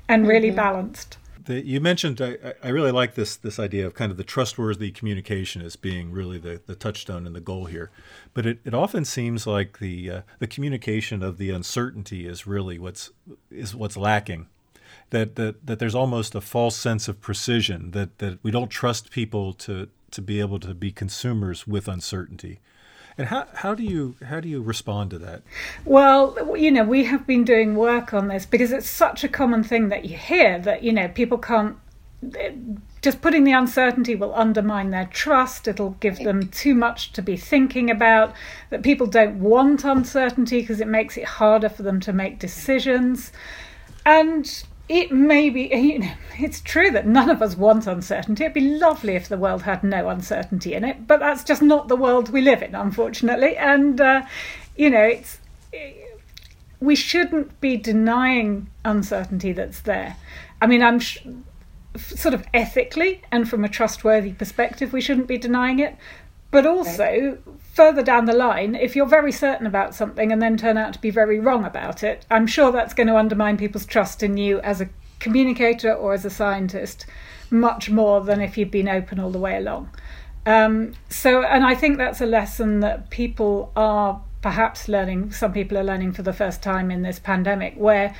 and 0.09 0.27
really 0.27 0.49
mm-hmm. 0.49 0.57
balanced. 0.57 1.17
The, 1.45 1.65
you 1.65 1.79
mentioned 1.79 2.19
I, 2.21 2.37
I, 2.61 2.67
really 2.67 2.91
like 2.91 3.15
this 3.15 3.37
this 3.37 3.59
idea 3.59 3.87
of 3.87 3.93
kind 3.93 4.11
of 4.11 4.17
the 4.17 4.25
trustworthy 4.25 4.91
communication 4.91 5.61
as 5.61 5.77
being 5.77 6.11
really 6.11 6.37
the, 6.37 6.61
the 6.65 6.75
touchstone 6.75 7.25
and 7.25 7.33
the 7.33 7.41
goal 7.41 7.65
here, 7.65 7.91
but 8.33 8.45
it, 8.45 8.59
it 8.65 8.73
often 8.73 9.05
seems 9.05 9.47
like 9.47 9.79
the 9.79 10.11
uh, 10.11 10.21
the 10.39 10.47
communication 10.47 11.23
of 11.23 11.37
the 11.37 11.49
uncertainty 11.49 12.27
is 12.27 12.45
really 12.45 12.77
what's 12.77 13.11
is 13.49 13.73
what's 13.73 13.95
lacking. 13.95 14.47
That, 15.11 15.35
that 15.35 15.65
that 15.65 15.79
there's 15.79 15.95
almost 15.95 16.35
a 16.35 16.41
false 16.41 16.75
sense 16.75 17.07
of 17.07 17.21
precision 17.21 17.91
that 17.91 18.19
that 18.19 18.39
we 18.43 18.51
don't 18.51 18.69
trust 18.69 19.11
people 19.11 19.53
to 19.53 19.87
to 20.11 20.21
be 20.21 20.41
able 20.41 20.59
to 20.59 20.73
be 20.73 20.91
consumers 20.91 21.65
with 21.65 21.87
uncertainty. 21.87 22.59
And 23.17 23.27
how, 23.27 23.47
how 23.53 23.75
do 23.75 23.83
you 23.83 24.15
how 24.25 24.39
do 24.39 24.49
you 24.49 24.61
respond 24.61 25.11
to 25.11 25.19
that? 25.19 25.43
Well, 25.85 26.55
you 26.57 26.71
know, 26.71 26.83
we 26.83 27.05
have 27.05 27.27
been 27.27 27.43
doing 27.43 27.75
work 27.75 28.13
on 28.13 28.27
this 28.27 28.45
because 28.45 28.71
it's 28.71 28.89
such 28.89 29.23
a 29.23 29.29
common 29.29 29.63
thing 29.63 29.89
that 29.89 30.05
you 30.05 30.17
hear 30.17 30.59
that 30.59 30.83
you 30.83 30.91
know 30.91 31.07
people 31.07 31.37
can't 31.37 31.77
just 33.01 33.21
putting 33.21 33.43
the 33.43 33.51
uncertainty 33.51 34.15
will 34.15 34.33
undermine 34.33 34.91
their 34.91 35.05
trust. 35.07 35.67
It'll 35.67 35.91
give 35.99 36.19
them 36.19 36.47
too 36.47 36.73
much 36.73 37.11
to 37.13 37.21
be 37.21 37.35
thinking 37.35 37.91
about. 37.91 38.33
That 38.69 38.81
people 38.81 39.07
don't 39.07 39.39
want 39.39 39.83
uncertainty 39.83 40.61
because 40.61 40.79
it 40.79 40.87
makes 40.87 41.17
it 41.17 41.25
harder 41.25 41.69
for 41.69 41.83
them 41.83 41.99
to 42.01 42.13
make 42.13 42.39
decisions. 42.39 43.31
And 44.05 44.63
it 44.89 45.11
may 45.11 45.49
be, 45.49 45.69
you 45.73 45.99
know, 45.99 46.13
it's 46.37 46.59
true 46.59 46.91
that 46.91 47.07
none 47.07 47.29
of 47.29 47.41
us 47.41 47.55
want 47.55 47.87
uncertainty. 47.87 48.43
It'd 48.43 48.53
be 48.53 48.61
lovely 48.61 49.15
if 49.15 49.29
the 49.29 49.37
world 49.37 49.61
had 49.63 49.83
no 49.83 50.09
uncertainty 50.09 50.73
in 50.73 50.83
it, 50.83 51.07
but 51.07 51.19
that's 51.19 51.43
just 51.43 51.61
not 51.61 51.87
the 51.87 51.95
world 51.95 52.29
we 52.29 52.41
live 52.41 52.61
in, 52.61 52.75
unfortunately. 52.75 53.55
And, 53.55 54.01
uh, 54.01 54.23
you 54.75 54.89
know, 54.89 55.03
it's, 55.03 55.39
we 56.79 56.95
shouldn't 56.95 57.59
be 57.61 57.77
denying 57.77 58.69
uncertainty 58.83 59.53
that's 59.53 59.79
there. 59.81 60.17
I 60.61 60.67
mean, 60.67 60.83
I'm 60.83 60.99
sh- 60.99 61.19
sort 61.97 62.33
of 62.33 62.45
ethically 62.53 63.21
and 63.31 63.47
from 63.47 63.63
a 63.63 63.69
trustworthy 63.69 64.33
perspective, 64.33 64.91
we 64.91 64.99
shouldn't 64.99 65.27
be 65.27 65.37
denying 65.37 65.79
it. 65.79 65.95
But 66.53 66.67
also, 66.67 67.39
further 67.73 68.03
down 68.03 68.25
the 68.25 68.33
line, 68.33 68.75
if 68.75 68.95
you're 68.95 69.07
very 69.07 69.31
certain 69.31 69.65
about 69.65 69.95
something 69.95 70.31
and 70.31 70.39
then 70.39 70.55
turn 70.55 70.77
out 70.77 70.93
to 70.93 71.01
be 71.01 71.09
very 71.09 71.39
wrong 71.39 71.65
about 71.65 72.03
it, 72.03 72.27
I'm 72.29 72.45
sure 72.45 72.71
that's 72.71 72.93
going 72.93 73.07
to 73.07 73.17
undermine 73.17 73.57
people's 73.57 73.87
trust 73.87 74.21
in 74.21 74.37
you 74.37 74.59
as 74.59 74.79
a 74.79 74.87
communicator 75.17 75.91
or 75.91 76.13
as 76.13 76.25
a 76.25 76.29
scientist 76.29 77.07
much 77.49 77.89
more 77.89 78.21
than 78.21 78.39
if 78.39 78.55
you've 78.55 78.69
been 78.69 78.87
open 78.87 79.19
all 79.19 79.31
the 79.31 79.39
way 79.39 79.57
along. 79.57 79.89
Um, 80.45 80.93
so, 81.09 81.41
and 81.41 81.65
I 81.65 81.73
think 81.73 81.97
that's 81.97 82.21
a 82.21 82.27
lesson 82.27 82.81
that 82.81 83.09
people 83.09 83.71
are 83.75 84.21
perhaps 84.43 84.87
learning, 84.87 85.31
some 85.31 85.53
people 85.53 85.75
are 85.79 85.83
learning 85.83 86.11
for 86.11 86.21
the 86.21 86.33
first 86.33 86.61
time 86.61 86.91
in 86.91 87.01
this 87.01 87.17
pandemic, 87.17 87.73
where 87.77 88.13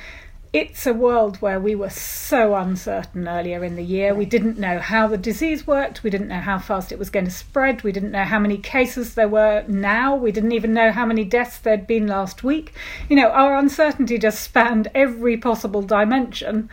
it's 0.54 0.86
a 0.86 0.94
world 0.94 1.38
where 1.38 1.58
we 1.58 1.74
were 1.74 1.90
so 1.90 2.54
uncertain 2.54 3.26
earlier 3.26 3.64
in 3.64 3.74
the 3.74 3.82
year. 3.82 4.14
We 4.14 4.24
didn't 4.24 4.56
know 4.56 4.78
how 4.78 5.08
the 5.08 5.18
disease 5.18 5.66
worked. 5.66 6.04
We 6.04 6.10
didn't 6.10 6.28
know 6.28 6.38
how 6.38 6.60
fast 6.60 6.92
it 6.92 6.98
was 6.98 7.10
going 7.10 7.24
to 7.24 7.30
spread. 7.32 7.82
We 7.82 7.90
didn't 7.90 8.12
know 8.12 8.22
how 8.22 8.38
many 8.38 8.56
cases 8.58 9.14
there 9.14 9.28
were 9.28 9.64
now. 9.66 10.14
We 10.14 10.30
didn't 10.30 10.52
even 10.52 10.72
know 10.72 10.92
how 10.92 11.06
many 11.06 11.24
deaths 11.24 11.58
there'd 11.58 11.88
been 11.88 12.06
last 12.06 12.44
week. 12.44 12.72
You 13.08 13.16
know, 13.16 13.30
our 13.30 13.56
uncertainty 13.56 14.16
just 14.16 14.42
spanned 14.44 14.86
every 14.94 15.36
possible 15.36 15.82
dimension. 15.82 16.70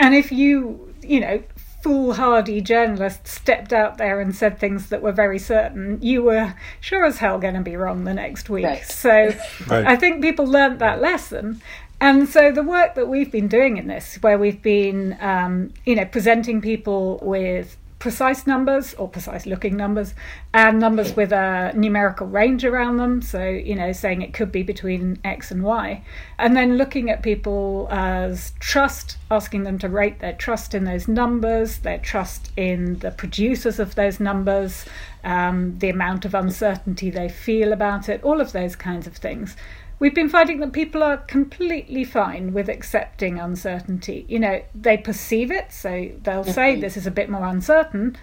And 0.00 0.14
if 0.14 0.32
you, 0.32 0.94
you 1.02 1.20
know, 1.20 1.42
foolhardy 1.82 2.60
journalist 2.60 3.26
stepped 3.26 3.72
out 3.72 3.98
there 3.98 4.20
and 4.20 4.34
said 4.34 4.58
things 4.58 4.88
that 4.88 5.02
were 5.02 5.12
very 5.12 5.38
certain, 5.38 5.98
you 6.00 6.22
were 6.22 6.54
sure 6.80 7.04
as 7.04 7.18
hell 7.18 7.38
going 7.38 7.54
to 7.54 7.60
be 7.60 7.76
wrong 7.76 8.04
the 8.04 8.14
next 8.14 8.48
week. 8.48 8.64
Right. 8.64 8.84
So 8.86 9.10
right. 9.66 9.86
I 9.86 9.96
think 9.96 10.22
people 10.22 10.46
learnt 10.46 10.78
that 10.78 11.00
lesson. 11.00 11.60
And 12.02 12.28
so 12.28 12.50
the 12.50 12.64
work 12.64 12.96
that 12.96 13.06
we've 13.06 13.30
been 13.30 13.46
doing 13.46 13.76
in 13.76 13.86
this, 13.86 14.16
where 14.22 14.36
we've 14.36 14.60
been, 14.60 15.16
um, 15.20 15.72
you 15.86 15.94
know, 15.94 16.04
presenting 16.04 16.60
people 16.60 17.20
with 17.22 17.76
precise 18.00 18.44
numbers 18.44 18.92
or 18.94 19.06
precise 19.06 19.46
looking 19.46 19.76
numbers 19.76 20.12
and 20.52 20.80
numbers 20.80 21.14
with 21.14 21.30
a 21.30 21.72
numerical 21.76 22.26
range 22.26 22.64
around 22.64 22.96
them. 22.96 23.22
So, 23.22 23.48
you 23.48 23.76
know, 23.76 23.92
saying 23.92 24.20
it 24.20 24.34
could 24.34 24.50
be 24.50 24.64
between 24.64 25.20
X 25.22 25.52
and 25.52 25.62
Y. 25.62 26.02
And 26.40 26.56
then 26.56 26.76
looking 26.76 27.08
at 27.08 27.22
people 27.22 27.86
as 27.88 28.52
trust, 28.58 29.16
asking 29.30 29.62
them 29.62 29.78
to 29.78 29.88
rate 29.88 30.18
their 30.18 30.32
trust 30.32 30.74
in 30.74 30.82
those 30.82 31.06
numbers, 31.06 31.78
their 31.78 31.98
trust 31.98 32.50
in 32.56 32.98
the 32.98 33.12
producers 33.12 33.78
of 33.78 33.94
those 33.94 34.18
numbers, 34.18 34.86
um, 35.22 35.78
the 35.78 35.90
amount 35.90 36.24
of 36.24 36.34
uncertainty 36.34 37.10
they 37.10 37.28
feel 37.28 37.72
about 37.72 38.08
it, 38.08 38.24
all 38.24 38.40
of 38.40 38.50
those 38.50 38.74
kinds 38.74 39.06
of 39.06 39.16
things 39.16 39.54
we've 40.02 40.16
been 40.16 40.28
finding 40.28 40.58
that 40.58 40.72
people 40.72 41.00
are 41.00 41.16
completely 41.16 42.02
fine 42.02 42.52
with 42.52 42.68
accepting 42.68 43.38
uncertainty. 43.38 44.26
You 44.28 44.40
know, 44.40 44.60
they 44.74 44.96
perceive 44.96 45.52
it, 45.52 45.70
so 45.70 46.10
they'll 46.24 46.42
say 46.42 46.72
mm-hmm. 46.72 46.80
this 46.80 46.96
is 46.96 47.06
a 47.06 47.12
bit 47.12 47.30
more 47.30 47.46
uncertain, 47.46 48.16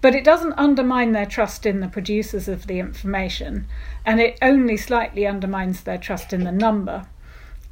but 0.00 0.14
it 0.14 0.24
doesn't 0.24 0.54
undermine 0.54 1.12
their 1.12 1.26
trust 1.26 1.66
in 1.66 1.80
the 1.80 1.88
producers 1.88 2.48
of 2.48 2.66
the 2.66 2.78
information, 2.78 3.66
and 4.06 4.22
it 4.22 4.38
only 4.40 4.78
slightly 4.78 5.26
undermines 5.26 5.82
their 5.82 5.98
trust 5.98 6.32
in 6.32 6.44
the 6.44 6.50
number. 6.50 7.06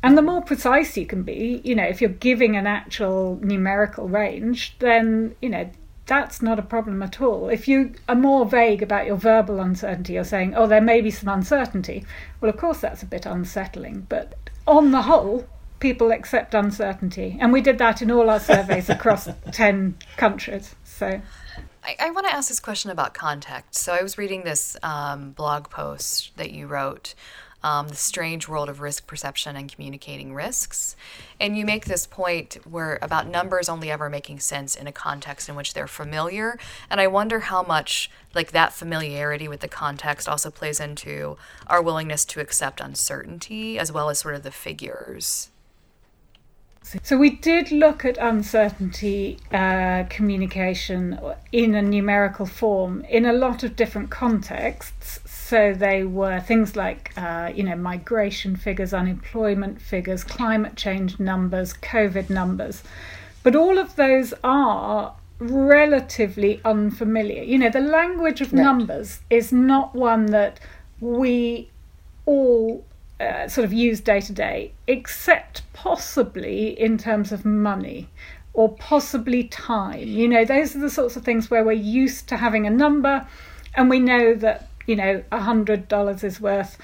And 0.02 0.18
the 0.18 0.22
more 0.22 0.42
precise 0.42 0.94
you 0.98 1.06
can 1.06 1.22
be, 1.22 1.62
you 1.64 1.74
know, 1.74 1.84
if 1.84 2.02
you're 2.02 2.10
giving 2.10 2.56
an 2.56 2.66
actual 2.66 3.40
numerical 3.42 4.06
range, 4.06 4.76
then, 4.80 5.34
you 5.40 5.48
know, 5.48 5.70
that's 6.06 6.40
not 6.40 6.58
a 6.58 6.62
problem 6.62 7.02
at 7.02 7.20
all. 7.20 7.48
If 7.48 7.66
you 7.66 7.94
are 8.08 8.14
more 8.14 8.46
vague 8.46 8.82
about 8.82 9.06
your 9.06 9.16
verbal 9.16 9.60
uncertainty, 9.60 10.14
you're 10.14 10.24
saying, 10.24 10.54
oh, 10.54 10.66
there 10.66 10.80
may 10.80 11.00
be 11.00 11.10
some 11.10 11.28
uncertainty. 11.28 12.04
Well, 12.40 12.48
of 12.48 12.56
course, 12.56 12.80
that's 12.80 13.02
a 13.02 13.06
bit 13.06 13.26
unsettling. 13.26 14.06
But 14.08 14.50
on 14.66 14.92
the 14.92 15.02
whole, 15.02 15.46
people 15.80 16.12
accept 16.12 16.54
uncertainty. 16.54 17.36
And 17.40 17.52
we 17.52 17.60
did 17.60 17.78
that 17.78 18.02
in 18.02 18.10
all 18.10 18.30
our 18.30 18.40
surveys 18.40 18.88
across 18.88 19.28
10 19.52 19.98
countries. 20.16 20.76
So. 20.84 21.20
I, 21.82 21.96
I 21.98 22.10
want 22.10 22.26
to 22.26 22.34
ask 22.34 22.48
this 22.48 22.60
question 22.60 22.90
about 22.90 23.14
context. 23.14 23.82
So 23.82 23.92
I 23.92 24.02
was 24.02 24.16
reading 24.16 24.44
this 24.44 24.76
um, 24.82 25.32
blog 25.32 25.70
post 25.70 26.36
that 26.36 26.52
you 26.52 26.66
wrote 26.68 27.14
um, 27.62 27.88
the 27.88 27.96
strange 27.96 28.48
world 28.48 28.68
of 28.68 28.80
risk 28.80 29.06
perception 29.06 29.56
and 29.56 29.72
communicating 29.72 30.34
risks. 30.34 30.96
And 31.40 31.56
you 31.56 31.64
make 31.64 31.86
this 31.86 32.06
point 32.06 32.58
where 32.68 32.98
about 33.02 33.26
numbers 33.26 33.68
only 33.68 33.90
ever 33.90 34.08
making 34.08 34.40
sense 34.40 34.74
in 34.74 34.86
a 34.86 34.92
context 34.92 35.48
in 35.48 35.56
which 35.56 35.74
they're 35.74 35.86
familiar. 35.86 36.58
And 36.90 37.00
I 37.00 37.06
wonder 37.06 37.40
how 37.40 37.62
much 37.62 38.10
like 38.34 38.52
that 38.52 38.72
familiarity 38.72 39.48
with 39.48 39.60
the 39.60 39.68
context 39.68 40.28
also 40.28 40.50
plays 40.50 40.80
into 40.80 41.36
our 41.66 41.82
willingness 41.82 42.24
to 42.26 42.40
accept 42.40 42.80
uncertainty 42.80 43.78
as 43.78 43.90
well 43.90 44.10
as 44.10 44.18
sort 44.18 44.34
of 44.34 44.42
the 44.42 44.50
figures. 44.50 45.50
So 47.02 47.18
we 47.18 47.30
did 47.30 47.72
look 47.72 48.04
at 48.04 48.16
uncertainty 48.16 49.38
uh, 49.52 50.04
communication 50.08 51.18
in 51.50 51.74
a 51.74 51.82
numerical 51.82 52.46
form 52.46 53.04
in 53.08 53.26
a 53.26 53.32
lot 53.32 53.64
of 53.64 53.74
different 53.74 54.10
contexts. 54.10 55.18
So 55.48 55.72
they 55.74 56.02
were 56.02 56.40
things 56.40 56.74
like, 56.74 57.12
uh, 57.16 57.52
you 57.54 57.62
know, 57.62 57.76
migration 57.76 58.56
figures, 58.56 58.92
unemployment 58.92 59.80
figures, 59.80 60.24
climate 60.24 60.74
change 60.74 61.20
numbers, 61.20 61.72
COVID 61.74 62.28
numbers. 62.28 62.82
But 63.44 63.54
all 63.54 63.78
of 63.78 63.94
those 63.94 64.34
are 64.42 65.14
relatively 65.38 66.60
unfamiliar. 66.64 67.44
You 67.44 67.58
know, 67.60 67.70
the 67.70 67.78
language 67.78 68.40
of 68.40 68.52
right. 68.52 68.60
numbers 68.60 69.20
is 69.30 69.52
not 69.52 69.94
one 69.94 70.26
that 70.32 70.58
we 70.98 71.70
all 72.24 72.84
uh, 73.20 73.46
sort 73.46 73.64
of 73.64 73.72
use 73.72 74.00
day 74.00 74.20
to 74.22 74.32
day, 74.32 74.72
except 74.88 75.62
possibly 75.72 76.70
in 76.70 76.98
terms 76.98 77.30
of 77.30 77.44
money 77.44 78.08
or 78.52 78.74
possibly 78.74 79.44
time. 79.44 80.08
You 80.08 80.26
know, 80.26 80.44
those 80.44 80.74
are 80.74 80.80
the 80.80 80.90
sorts 80.90 81.14
of 81.14 81.24
things 81.24 81.52
where 81.52 81.62
we're 81.62 81.70
used 81.70 82.28
to 82.30 82.36
having 82.36 82.66
a 82.66 82.70
number 82.70 83.24
and 83.76 83.88
we 83.88 84.00
know 84.00 84.34
that 84.34 84.70
you 84.86 84.96
know, 84.96 85.22
a 85.32 85.40
hundred 85.40 85.88
dollars 85.88 86.24
is 86.24 86.40
worth 86.40 86.78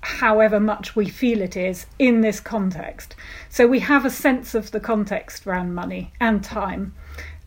however 0.00 0.60
much 0.60 0.94
we 0.94 1.08
feel 1.08 1.42
it 1.42 1.56
is 1.56 1.86
in 1.98 2.20
this 2.20 2.40
context. 2.40 3.16
So 3.48 3.66
we 3.66 3.80
have 3.80 4.04
a 4.04 4.10
sense 4.10 4.54
of 4.54 4.70
the 4.70 4.80
context 4.80 5.46
around 5.46 5.74
money 5.74 6.12
and 6.20 6.42
time. 6.42 6.94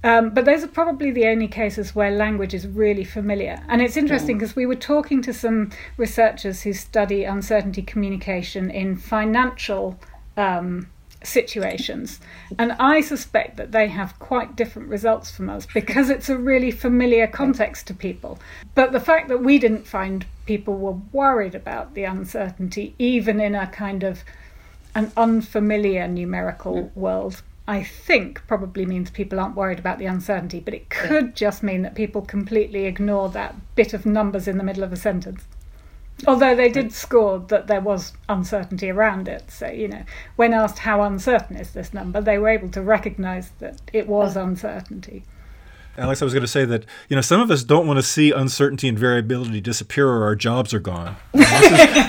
Um, 0.04 0.32
but 0.32 0.46
those 0.46 0.64
are 0.64 0.68
probably 0.68 1.12
the 1.12 1.28
only 1.28 1.48
cases 1.48 1.94
where 1.94 2.10
language 2.10 2.54
is 2.54 2.68
really 2.68 3.04
familiar. 3.04 3.64
And 3.68 3.82
it's 3.82 3.98
interesting 3.98 4.38
because 4.38 4.56
we 4.56 4.66
were 4.66 4.76
talking 4.76 5.22
to 5.22 5.34
some 5.34 5.70
researchers 5.96 6.64
who 6.64 6.74
study 6.74 7.24
uncertainty 7.24 7.84
communication 7.84 8.72
in 8.72 8.98
financial 8.98 10.00
um, 10.38 10.90
situations. 11.24 12.20
And 12.58 12.72
I 12.74 13.02
suspect 13.02 13.58
that 13.58 13.72
they 13.72 13.88
have 13.88 14.18
quite 14.20 14.56
different 14.56 14.90
results 14.90 15.32
from 15.32 15.50
us 15.50 15.68
because 15.74 16.10
it's 16.10 16.30
a 16.30 16.38
really 16.38 16.72
familiar 16.72 17.28
context 17.28 17.88
to 17.88 17.94
people. 17.94 18.40
But 18.76 18.92
the 18.92 19.00
fact 19.00 19.28
that 19.30 19.44
we 19.44 19.60
didn't 19.60 19.88
find 19.88 20.26
people 20.46 20.78
were 20.78 21.00
worried 21.12 21.56
about 21.56 21.94
the 21.94 22.04
uncertainty, 22.04 22.96
even 22.98 23.40
in 23.40 23.56
a 23.56 23.68
kind 23.68 24.04
of 24.04 24.24
an 24.96 25.12
unfamiliar 25.16 26.08
numerical 26.08 26.92
world, 26.96 27.42
I 27.68 27.84
think 27.84 28.46
probably 28.48 28.86
means 28.86 29.10
people 29.10 29.40
aren't 29.40 29.56
worried 29.56 29.80
about 29.80 30.00
the 30.00 30.06
uncertainty, 30.06 30.60
but 30.60 30.74
it 30.74 30.90
could 30.90 31.36
just 31.36 31.64
mean 31.64 31.84
that 31.84 31.96
people 31.96 32.22
completely 32.22 32.86
ignore 32.86 33.30
that 33.30 33.56
bit 33.76 33.94
of 33.94 34.06
numbers 34.06 34.48
in 34.48 34.58
the 34.58 34.64
middle 34.64 34.84
of 34.84 34.92
a 34.92 34.98
sentence. 34.98 35.44
Although 36.28 36.56
they 36.56 36.70
did 36.70 36.94
score 36.94 37.40
that 37.40 37.68
there 37.68 37.82
was 37.82 38.14
uncertainty 38.30 38.90
around 38.92 39.28
it. 39.28 39.50
So, 39.50 39.68
you 39.68 39.88
know, 39.88 40.04
when 40.36 40.54
asked 40.54 40.80
how 40.80 41.02
uncertain 41.02 41.56
is 41.56 41.72
this 41.72 41.94
number, 41.94 42.22
they 42.22 42.38
were 42.38 42.50
able 42.50 42.70
to 42.70 42.82
recognize 42.82 43.52
that 43.60 43.82
it 43.92 44.08
was 44.08 44.36
uncertainty. 44.36 45.24
Alex, 45.98 46.22
I 46.22 46.26
was 46.26 46.34
going 46.34 46.42
to 46.42 46.48
say 46.48 46.64
that 46.66 46.86
you 47.10 47.16
know 47.16 47.22
some 47.22 47.42
of 47.42 47.52
us 47.52 47.64
don't 47.64 47.86
want 47.86 47.98
to 47.98 48.04
see 48.04 48.32
uncertainty 48.32 48.88
and 48.88 48.98
variability 48.98 49.60
disappear, 49.60 50.08
or 50.08 50.24
our 50.24 50.36
jobs 50.36 50.74
are 50.74 50.80
gone. 50.80 51.18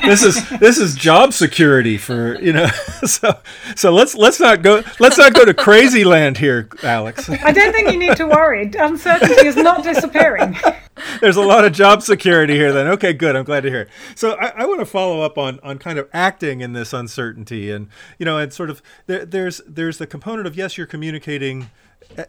This 0.03 0.23
is, 0.25 0.49
this 0.49 0.53
is 0.53 0.59
this 0.61 0.79
is 0.79 0.95
job 0.97 1.33
security 1.33 1.97
for 1.97 2.40
you 2.40 2.53
know. 2.53 2.68
So 3.05 3.37
so 3.75 3.92
let's 3.92 4.14
let's 4.14 4.38
not 4.38 4.62
go 4.62 4.85
let's 5.01 5.18
not 5.18 5.35
go 5.35 5.45
to 5.45 5.53
crazy 5.53 6.05
land 6.05 6.38
here, 6.38 6.68
Alex. 6.85 7.29
I 7.29 7.51
don't 7.51 7.73
think 7.73 7.90
you 7.90 7.99
need 7.99 8.16
to 8.16 8.27
worry. 8.27 8.71
Uncertainty 8.79 9.47
is 9.47 9.57
not 9.57 9.83
disappearing. 9.83 10.57
There's 11.21 11.37
a 11.37 11.42
lot 11.42 11.64
of 11.64 11.73
job 11.73 12.03
security 12.03 12.55
here. 12.55 12.73
Then 12.73 12.87
okay, 12.88 13.12
good. 13.12 13.35
I'm 13.35 13.45
glad 13.45 13.62
to 13.62 13.71
hear. 13.71 13.83
It. 13.83 13.88
So 14.14 14.35
I, 14.35 14.53
I 14.62 14.66
want 14.66 14.81
to 14.81 14.87
follow 14.87 15.23
up 15.23 15.37
on 15.37 15.59
on 15.61 15.79
kind 15.79 15.99
of 15.99 16.09
acting 16.12 16.61
in 16.61 16.75
this 16.75 16.92
uncertainty, 16.92 17.73
and 17.73 17.88
you 18.18 18.25
know, 18.25 18.38
and 18.38 18.53
sort 18.53 18.71
of 18.71 18.83
there, 19.07 19.27
there's 19.27 19.61
there's 19.66 19.99
the 19.99 20.07
component 20.07 20.47
of 20.47 20.57
yes, 20.57 20.79
you're 20.79 20.87
communicating 20.87 21.71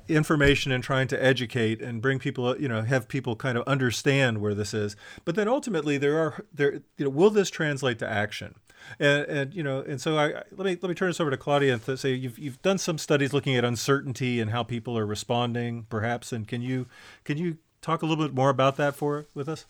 information 0.08 0.72
and 0.72 0.84
trying 0.84 1.08
to 1.08 1.24
educate 1.24 1.82
and 1.82 2.02
bring 2.02 2.20
people 2.20 2.60
you 2.60 2.68
know 2.68 2.82
have 2.82 3.08
people 3.08 3.36
kind 3.36 3.58
of 3.58 3.64
understand 3.68 4.40
where 4.40 4.54
this 4.54 4.74
is. 4.74 4.96
But 5.26 5.36
then 5.36 5.48
ultimately 5.48 5.98
there 5.98 6.18
are 6.20 6.46
there 6.54 6.74
you 6.98 7.06
know 7.06 7.10
will 7.10 7.30
this 7.30 7.50
translate 7.50 8.00
to 8.00 8.08
action? 8.08 8.56
And, 9.00 9.26
and 9.28 9.54
you 9.54 9.64
know 9.64 9.80
and 9.82 10.02
so 10.02 10.18
I 10.18 10.44
let 10.52 10.66
me 10.66 10.78
let 10.82 10.84
me 10.84 10.94
turn 10.94 11.10
this 11.10 11.20
over 11.20 11.32
to 11.32 11.38
Claudia 11.38 11.74
and 11.74 12.00
say 12.00 12.14
you've 12.14 12.38
you've 12.38 12.62
done 12.62 12.78
some 12.78 12.98
studies 12.98 13.34
looking 13.34 13.56
at 13.56 13.64
uncertainty 13.64 14.40
and 14.40 14.52
how 14.52 14.64
people 14.64 14.98
are 14.98 15.06
responding 15.06 15.86
perhaps. 15.90 16.32
And 16.32 16.48
can 16.48 16.62
you 16.62 16.88
can 17.24 17.38
you 17.38 17.58
talk 17.82 18.02
a 18.02 18.06
little 18.06 18.24
bit 18.24 18.34
more 18.34 18.50
about 18.50 18.78
that 18.78 18.96
for 18.96 19.26
with 19.34 19.50
us 19.50 19.66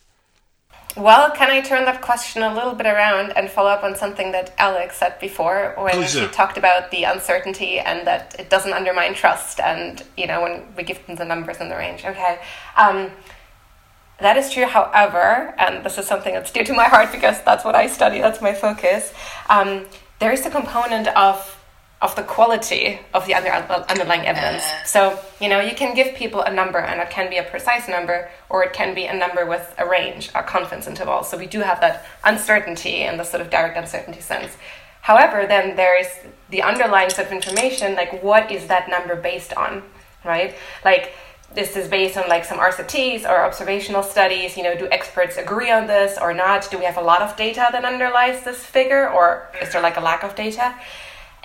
well, 0.96 1.32
can 1.32 1.50
I 1.50 1.62
turn 1.62 1.86
that 1.86 2.02
question 2.02 2.44
a 2.44 2.54
little 2.54 2.76
bit 2.76 2.86
around 2.86 3.32
and 3.32 3.50
follow 3.50 3.70
up 3.70 3.84
on 3.84 3.96
something 3.96 4.32
that 4.32 4.54
Alex 4.60 4.98
said 4.98 5.18
before 5.20 5.74
when 5.78 5.94
Please, 5.94 6.12
she 6.12 6.28
talked 6.28 6.58
about 6.58 6.92
the 6.92 7.04
uncertainty 7.04 7.80
and 7.80 8.06
that 8.06 8.36
it 8.38 8.50
doesn't 8.50 8.74
undermine 8.74 9.16
trust 9.16 9.60
and, 9.60 10.04
you 10.16 10.28
know, 10.28 10.42
when 10.44 10.64
we 10.78 10.84
give 10.84 11.06
them 11.08 11.16
the 11.16 11.26
numbers 11.26 11.58
and 11.60 11.72
the 11.72 11.76
range. 11.76 12.06
Okay. 12.06 12.40
Um, 12.78 13.10
that 14.20 14.38
is 14.38 14.52
true, 14.52 14.66
however, 14.66 15.56
and 15.58 15.84
this 15.84 15.98
is 15.98 16.06
something 16.06 16.34
that's 16.34 16.52
dear 16.52 16.64
to 16.64 16.74
my 16.74 16.86
heart 16.86 17.12
because 17.12 17.42
that's 17.44 17.66
what 17.66 17.74
I 17.76 17.88
study, 17.88 18.20
that's 18.20 18.42
my 18.42 18.54
focus. 18.54 19.12
Um, 19.50 19.86
there 20.20 20.32
is 20.32 20.46
a 20.46 20.52
component 20.52 21.08
of 21.10 21.60
of 22.04 22.16
the 22.18 22.22
quality 22.22 23.00
of 23.14 23.26
the 23.26 23.34
under, 23.34 23.50
underlying 23.50 24.28
evidence. 24.28 24.62
Uh. 24.62 24.84
So, 24.84 25.20
you 25.40 25.48
know, 25.48 25.62
you 25.62 25.74
can 25.74 25.96
give 25.96 26.14
people 26.14 26.42
a 26.42 26.54
number 26.54 26.78
and 26.78 27.00
it 27.00 27.10
can 27.10 27.30
be 27.30 27.38
a 27.38 27.44
precise 27.44 27.88
number 27.88 28.30
or 28.50 28.64
it 28.64 28.74
can 28.74 28.94
be 28.94 29.06
a 29.06 29.16
number 29.16 29.46
with 29.46 29.74
a 29.78 29.88
range, 29.88 30.30
a 30.36 30.44
confidence 30.44 30.86
interval. 30.86 31.24
So 31.24 31.38
we 31.38 31.48
do 31.48 31.62
have 31.62 31.80
that 31.80 32.06
uncertainty 32.26 33.04
in 33.04 33.16
the 33.16 33.24
sort 33.24 33.42
of 33.42 33.50
direct 33.50 33.78
uncertainty 33.78 34.20
sense. 34.20 34.58
However, 35.02 35.48
then 35.48 35.78
there 35.78 35.98
is 36.00 36.10
the 36.50 36.62
underlying 36.62 37.10
set 37.10 37.26
of 37.26 37.32
information, 37.32 37.96
like 37.96 38.22
what 38.22 38.52
is 38.52 38.68
that 38.68 38.90
number 38.90 39.16
based 39.16 39.54
on, 39.54 39.82
right? 40.26 40.56
Like 40.84 41.14
this 41.56 41.78
is 41.78 41.88
based 41.88 42.18
on 42.18 42.28
like 42.28 42.44
some 42.44 42.58
RCTs 42.58 43.24
or 43.24 43.46
observational 43.46 44.04
studies. 44.04 44.58
You 44.58 44.64
know, 44.64 44.76
do 44.76 44.90
experts 44.92 45.38
agree 45.38 45.72
on 45.72 45.88
this 45.88 46.18
or 46.20 46.34
not? 46.34 46.70
Do 46.70 46.78
we 46.78 46.86
have 46.86 46.98
a 46.98 47.02
lot 47.02 47.22
of 47.22 47.36
data 47.38 47.70
that 47.72 47.86
underlies 47.86 48.44
this 48.44 48.66
figure, 48.66 49.10
or 49.10 49.50
is 49.62 49.72
there 49.72 49.82
like 49.82 49.98
a 49.98 50.02
lack 50.02 50.24
of 50.24 50.36
data? 50.36 50.76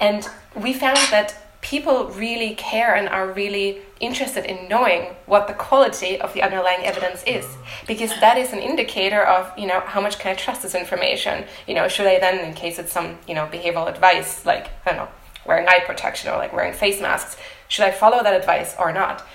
And 0.01 0.29
we 0.55 0.73
found 0.73 0.99
that 1.11 1.35
people 1.61 2.09
really 2.11 2.55
care 2.55 2.95
and 2.95 3.09
are 3.09 3.33
really 3.33 3.79
interested 4.01 4.45
in 4.45 4.69
knowing 4.69 5.03
what 5.27 5.49
the 5.49 5.55
quality 5.55 6.21
of 6.21 6.33
the 6.33 6.43
underlying 6.43 6.85
evidence 6.85 7.23
is. 7.27 7.45
Because 7.87 8.11
that 8.21 8.39
is 8.39 8.53
an 8.53 8.61
indicator 8.61 9.23
of 9.23 9.57
you 9.59 9.67
know 9.67 9.81
how 9.81 10.01
much 10.01 10.19
can 10.19 10.33
i 10.33 10.35
trust 10.35 10.63
this 10.63 10.75
information? 10.75 11.45
You 11.67 11.75
know 11.75 11.89
should 11.89 12.07
i 12.07 12.19
then 12.21 12.45
in 12.45 12.55
case 12.55 12.79
it's 12.79 12.93
some 12.93 13.19
you 13.27 13.35
know 13.35 13.47
behavioral 13.47 13.89
advice 13.89 14.47
like 14.47 14.71
i 14.87 14.91
don't 14.91 14.99
know 14.99 15.09
wearing 15.45 15.67
eye 15.67 15.81
protection 15.85 16.31
or 16.31 16.37
like 16.37 16.53
wearing 16.53 16.73
face 16.73 17.01
masks 17.01 17.37
should 17.67 17.85
i 17.85 17.91
follow 17.91 18.23
that 18.23 18.35
advice 18.35 18.77
or 18.79 18.93
not? 18.93 19.27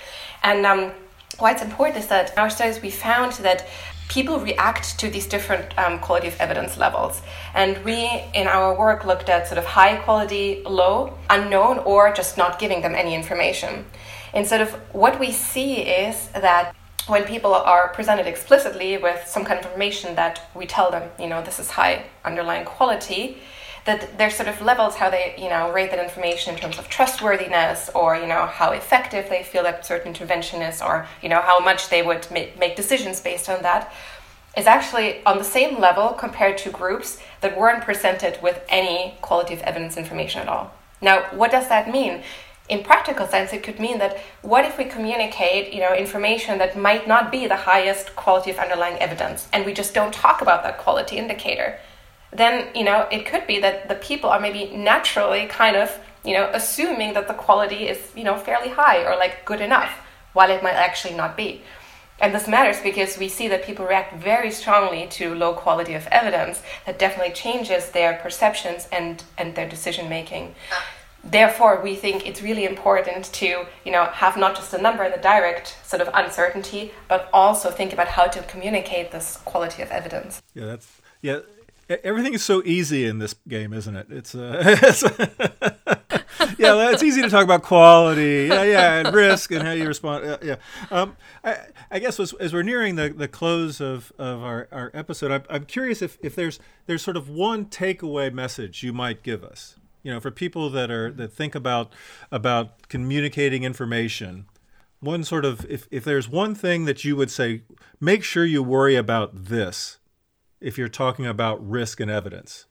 And 0.44 0.66
um, 0.66 0.92
why 1.40 1.52
it's 1.52 1.62
important 1.62 1.98
is 1.98 2.08
that 2.08 2.32
in 2.34 2.40
our 2.40 2.50
studies 2.50 2.82
we 2.82 2.90
found 2.90 3.34
that 3.34 3.66
people 4.10 4.40
react 4.40 5.00
to 5.00 5.10
these 5.10 5.26
different 5.26 5.78
um, 5.78 6.00
quality 6.00 6.28
of 6.28 6.40
evidence 6.40 6.78
levels. 6.78 7.22
And 7.54 7.84
we, 7.84 8.24
in 8.34 8.48
our 8.48 8.78
work, 8.78 9.06
looked 9.06 9.30
at 9.30 9.48
sort 9.48 9.58
of 9.58 9.66
high 9.66 9.96
quality, 9.98 10.62
low, 10.66 11.18
unknown, 11.30 11.80
or 11.80 12.14
just 12.14 12.38
not 12.38 12.60
giving 12.60 12.82
them 12.82 12.96
any 12.96 13.16
information. 13.16 13.86
And 14.34 14.48
sort 14.48 14.62
of 14.62 14.72
what 14.92 15.20
we 15.20 15.32
see 15.32 15.82
is 15.82 16.30
that 16.30 16.76
when 17.08 17.24
people 17.24 17.54
are 17.54 17.90
presented 17.90 18.28
explicitly 18.28 18.98
with 18.98 19.28
some 19.28 19.44
kind 19.44 19.60
of 19.60 19.66
information 19.66 20.16
that 20.16 20.42
we 20.56 20.66
tell 20.66 20.90
them, 20.90 21.10
you 21.20 21.28
know, 21.28 21.42
this 21.44 21.60
is 21.60 21.70
high 21.70 22.06
underlying 22.24 22.66
quality, 22.66 23.38
that 23.86 24.18
there's 24.18 24.36
sort 24.36 24.48
of 24.48 24.62
levels 24.62 24.96
how 24.96 25.10
they 25.10 25.36
you 25.38 25.50
know 25.50 25.72
rate 25.72 25.92
that 25.92 26.04
information 26.04 26.54
in 26.54 26.60
terms 26.60 26.80
of 26.80 26.88
trustworthiness 26.90 27.90
or 27.94 28.16
you 28.16 28.28
know 28.28 28.46
how 28.46 28.72
effective 28.72 29.30
they 29.30 29.44
feel 29.44 29.64
that 29.64 29.86
certain 29.86 30.10
intervention 30.10 30.62
is 30.62 30.82
or 30.82 31.08
you 31.22 31.30
know 31.30 31.42
how 31.42 31.60
much 31.60 31.90
they 31.90 32.02
would 32.02 32.30
make, 32.32 32.58
make 32.58 32.76
decisions 32.76 33.20
based 33.20 33.50
on 33.50 33.62
that 33.62 33.94
is 34.56 34.68
actually 34.68 35.24
on 35.26 35.38
the 35.38 35.44
same 35.44 35.80
level 35.80 36.10
compared 36.10 36.58
to 36.60 36.70
groups 36.70 37.20
that 37.42 37.58
weren't 37.58 37.84
presented 37.84 38.42
with 38.42 38.62
any 38.70 39.16
quality 39.22 39.54
of 39.54 39.62
evidence 39.62 39.98
information 39.98 40.42
at 40.42 40.48
all. 40.48 40.72
Now 41.02 41.24
what 41.32 41.52
does 41.52 41.68
that 41.70 41.92
mean? 41.92 42.24
In 42.70 42.84
practical 42.84 43.28
sense 43.28 43.52
it 43.52 43.64
could 43.64 43.80
mean 43.80 44.00
that 44.00 44.18
what 44.42 44.64
if 44.64 44.78
we 44.78 44.86
communicate 44.86 45.74
you 45.74 45.82
know 45.82 45.94
information 45.94 46.58
that 46.60 46.78
might 46.78 47.06
not 47.06 47.32
be 47.32 47.48
the 47.48 47.58
highest 47.58 48.16
quality 48.16 48.52
of 48.52 48.58
underlying 48.58 48.98
evidence 49.00 49.50
and 49.52 49.66
we 49.66 49.74
just 49.74 49.94
don't 49.94 50.14
talk 50.14 50.42
about 50.42 50.64
that 50.64 50.78
quality 50.78 51.18
indicator 51.18 51.78
then 52.34 52.68
you 52.76 52.84
know 52.84 53.08
it 53.12 53.26
could 53.26 53.46
be 53.48 53.60
that 53.60 53.88
the 53.88 53.96
people 53.96 54.30
are 54.30 54.40
maybe 54.40 54.76
naturally 54.76 55.46
kind 55.48 55.76
of 55.76 56.00
you 56.24 56.34
know 56.34 56.50
assuming 56.54 57.14
that 57.14 57.28
the 57.28 57.34
quality 57.34 57.88
is 57.88 58.00
you 58.16 58.24
know 58.24 58.38
fairly 58.38 58.70
high 58.70 59.04
or 59.04 59.16
like 59.18 59.46
good 59.46 59.62
enough 59.62 59.92
while 60.34 60.50
it 60.50 60.64
might 60.64 60.74
actually 60.74 61.14
not 61.14 61.38
be. 61.38 61.62
And 62.20 62.34
this 62.34 62.48
matters 62.48 62.80
because 62.80 63.18
we 63.18 63.28
see 63.28 63.48
that 63.50 63.64
people 63.64 63.86
react 63.86 64.16
very 64.16 64.52
strongly 64.52 65.08
to 65.08 65.36
low 65.36 65.54
quality 65.54 65.94
of 65.94 66.08
evidence 66.08 66.62
that 66.86 67.00
definitely 67.00 67.34
changes 67.34 67.90
their 67.90 68.14
perceptions 68.14 68.88
and 68.92 69.24
and 69.38 69.56
their 69.56 69.68
decision 69.68 70.10
making. 70.10 70.56
Ah. 70.72 70.86
Therefore 71.24 71.82
we 71.82 71.96
think 71.96 72.28
it's 72.28 72.42
really 72.42 72.66
important 72.66 73.26
to 73.34 73.66
you 73.86 73.92
know 73.92 74.06
have 74.06 74.38
not 74.38 74.56
just 74.56 74.74
a 74.74 74.82
number 74.82 75.04
and 75.04 75.14
the 75.14 75.20
direct 75.20 75.78
sort 75.84 76.02
of 76.02 76.10
uncertainty 76.14 76.92
but 77.08 77.30
also 77.34 77.70
think 77.72 77.94
about 77.94 78.08
how 78.08 78.26
to 78.28 78.42
communicate 78.44 79.12
this 79.12 79.38
quality 79.46 79.82
of 79.82 79.92
evidence. 79.92 80.42
Yeah 80.54 80.66
that's 80.66 81.02
yeah 81.22 81.40
everything 81.90 82.34
is 82.34 82.44
so 82.44 82.62
easy 82.66 83.06
in 83.06 83.20
this 83.20 83.36
game, 83.48 83.74
isn't 83.74 83.96
it? 83.96 84.08
It's, 84.10 84.36
uh, 84.36 84.62
it's 84.82 85.04
yeah, 86.58 86.92
it's 86.92 87.04
easy 87.04 87.22
to 87.22 87.30
talk 87.30 87.44
about 87.44 87.64
quality, 87.64 88.48
yeah, 88.50 88.64
yeah, 88.64 88.94
and 89.00 89.14
risk 89.14 89.52
and 89.52 89.64
how 89.64 89.72
you 89.72 89.88
respond. 89.88 90.26
Yeah, 90.26 90.38
yeah. 90.42 90.56
Um, 90.92 91.18
I, 91.44 91.58
I, 91.92 92.00
guess 92.00 92.20
as, 92.20 92.34
as, 92.34 92.54
we're 92.54 92.64
nearing 92.64 92.96
the, 92.96 93.10
the 93.10 93.28
close 93.28 93.82
of, 93.82 94.12
of 94.18 94.42
our, 94.42 94.68
our 94.72 94.92
episode, 94.94 95.32
I'm, 95.32 95.44
I'm 95.50 95.66
curious 95.66 96.02
if, 96.02 96.18
if 96.22 96.36
there's 96.36 96.60
there's 96.86 97.02
sort 97.02 97.18
of 97.18 97.30
one 97.30 97.66
takeaway 97.66 98.32
message 98.32 98.84
you 98.84 98.94
might 98.94 99.24
give 99.24 99.44
us. 99.44 99.76
You 100.04 100.12
know, 100.12 100.20
for 100.20 100.32
people 100.32 100.70
that 100.72 100.92
are 100.92 101.12
that 101.12 101.32
think 101.32 101.56
about 101.56 101.94
about 102.32 102.88
communicating 102.90 103.64
information, 103.64 104.46
one 105.00 105.24
sort 105.24 105.46
of 105.46 105.66
if, 105.70 105.88
if 105.92 106.04
there's 106.04 106.28
one 106.28 106.56
thing 106.56 106.86
that 106.86 107.04
you 107.04 107.16
would 107.16 107.32
say, 107.32 107.62
make 108.00 108.24
sure 108.24 108.46
you 108.46 108.62
worry 108.62 108.96
about 108.96 109.46
this 109.46 109.98
if 110.64 110.78
you're 110.78 110.88
talking 110.88 111.26
about 111.26 111.68
risk 111.68 112.00
and 112.00 112.10
evidence? 112.10 112.66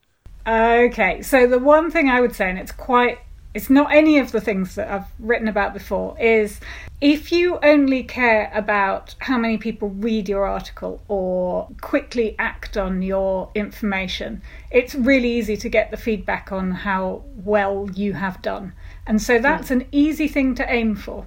Okay, 0.47 1.23
so 1.23 1.47
the 1.47 1.59
one 1.59 1.91
thing 1.91 2.09
I 2.09 2.21
would 2.21 2.35
say, 2.35 2.51
and 2.51 2.59
it's 2.59 2.73
quite 2.73 3.19
it's 3.55 3.69
not 3.69 3.93
any 3.93 4.19
of 4.19 4.33
the 4.33 4.41
things 4.41 4.77
that 4.77 4.91
I've 4.91 5.07
written 5.19 5.47
about 5.47 5.75
before, 5.75 6.19
is 6.19 6.59
if 7.03 7.31
you 7.31 7.59
only 7.63 8.03
care 8.03 8.51
about 8.55 9.15
how 9.19 9.37
many 9.37 9.59
people 9.59 9.91
read 9.91 10.27
your 10.27 10.47
article 10.47 11.03
or 11.07 11.69
quickly 11.83 12.35
act 12.39 12.79
on 12.79 13.03
your 13.03 13.51
information, 13.55 14.41
it's 14.71 14.95
really 14.95 15.31
easy 15.31 15.57
to 15.59 15.69
get 15.69 15.91
the 15.91 15.99
feedback 15.99 16.51
on 16.51 16.71
how 16.71 17.25
well 17.45 17.91
you 17.95 18.15
have 18.15 18.41
done. 18.41 18.73
And 19.07 19.21
so 19.21 19.37
hmm. 19.37 19.43
that's 19.43 19.71
an 19.71 19.87
easy 19.93 20.29
thing 20.29 20.55
to 20.55 20.73
aim 20.73 20.95
for. 20.95 21.27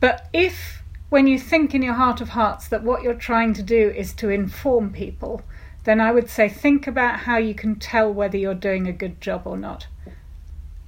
But 0.00 0.28
if, 0.32 0.82
when 1.08 1.28
you 1.28 1.38
think 1.38 1.72
in 1.72 1.82
your 1.82 1.94
heart 1.94 2.20
of 2.20 2.30
hearts 2.30 2.66
that 2.68 2.82
what 2.82 3.02
you're 3.02 3.14
trying 3.14 3.54
to 3.54 3.62
do 3.62 3.90
is 3.90 4.12
to 4.14 4.28
inform 4.28 4.92
people, 4.92 5.42
then 5.84 6.00
I 6.00 6.12
would 6.12 6.28
say 6.28 6.48
think 6.48 6.86
about 6.86 7.20
how 7.20 7.38
you 7.38 7.54
can 7.54 7.76
tell 7.76 8.12
whether 8.12 8.36
you're 8.36 8.54
doing 8.54 8.86
a 8.86 8.92
good 8.92 9.20
job 9.20 9.42
or 9.46 9.56
not. 9.56 9.86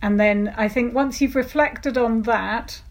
And 0.03 0.19
then 0.19 0.55
I 0.57 0.69
think 0.69 0.95
once 0.95 1.21
you've 1.21 1.37
reflected 1.37 1.99
on 1.99 2.23
that, 2.23 2.83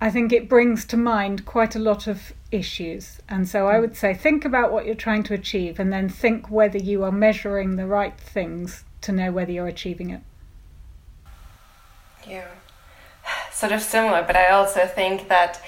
I 0.00 0.10
think 0.10 0.32
it 0.32 0.48
brings 0.48 0.84
to 0.86 0.96
mind 0.96 1.46
quite 1.46 1.74
a 1.74 1.78
lot 1.78 2.06
of 2.06 2.32
issues. 2.50 3.20
And 3.28 3.48
so 3.48 3.68
I 3.68 3.78
would 3.78 3.96
say 3.96 4.14
think 4.14 4.44
about 4.44 4.72
what 4.72 4.86
you're 4.86 4.94
trying 4.94 5.22
to 5.24 5.34
achieve 5.34 5.78
and 5.78 5.92
then 5.92 6.08
think 6.08 6.50
whether 6.50 6.78
you 6.78 7.04
are 7.04 7.12
measuring 7.12 7.76
the 7.76 7.86
right 7.86 8.18
things 8.18 8.84
to 9.02 9.12
know 9.12 9.32
whether 9.32 9.52
you're 9.52 9.66
achieving 9.68 10.10
it. 10.10 10.20
Yeah. 12.28 12.48
Sort 13.52 13.72
of 13.72 13.80
similar, 13.80 14.22
but 14.22 14.36
I 14.36 14.48
also 14.48 14.86
think 14.86 15.28
that 15.28 15.62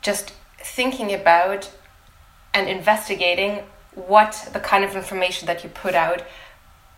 just 0.00 0.32
thinking 0.58 1.12
about 1.12 1.70
and 2.54 2.68
investigating 2.68 3.62
what 4.06 4.48
the 4.52 4.60
kind 4.60 4.84
of 4.84 4.94
information 4.94 5.46
that 5.46 5.64
you 5.64 5.70
put 5.70 5.94
out, 5.94 6.22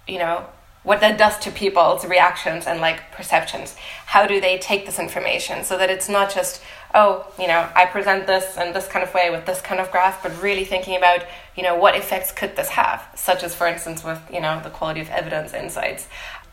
you 0.07 0.19
know, 0.19 0.47
what 0.83 1.01
that 1.01 1.19
does 1.19 1.39
to 1.39 1.51
people's 1.51 2.07
reactions 2.07 2.67
and 2.67 2.81
like 2.81 3.13
perceptions. 3.13 3.75
How 4.07 4.27
do 4.27 4.41
they 4.41 4.59
take 4.59 4.87
this 4.87 4.99
information 4.99 5.63
so 5.63 5.77
that 5.77 5.91
it's 5.91 6.09
not 6.09 6.33
just, 6.33 6.63
oh, 6.95 7.31
you 7.39 7.47
know, 7.47 7.69
I 7.75 7.85
present 7.85 8.27
this 8.27 8.57
in 8.57 8.73
this 8.73 8.89
kind 8.89 9.07
of 9.07 9.13
way 9.13 9.31
with 9.31 9.45
this 9.45 9.61
kind 9.61 9.81
of 9.81 9.91
graph, 9.91 10.23
but 10.23 10.43
really 10.43 10.65
thinking 10.65 10.97
about, 10.97 11.25
you 11.55 11.63
know, 11.63 11.77
what 11.77 11.97
effects 11.97 12.33
could 12.33 12.57
this 12.57 12.71
have, 12.71 13.07
such 13.15 13.43
as, 13.43 13.55
for 13.55 13.67
instance, 13.67 14.03
with, 14.03 14.21
you 14.33 14.41
know, 14.41 14.61
the 14.63 14.71
quality 14.71 15.01
of 15.01 15.11
evidence 15.11 15.53
insights. 15.53 16.09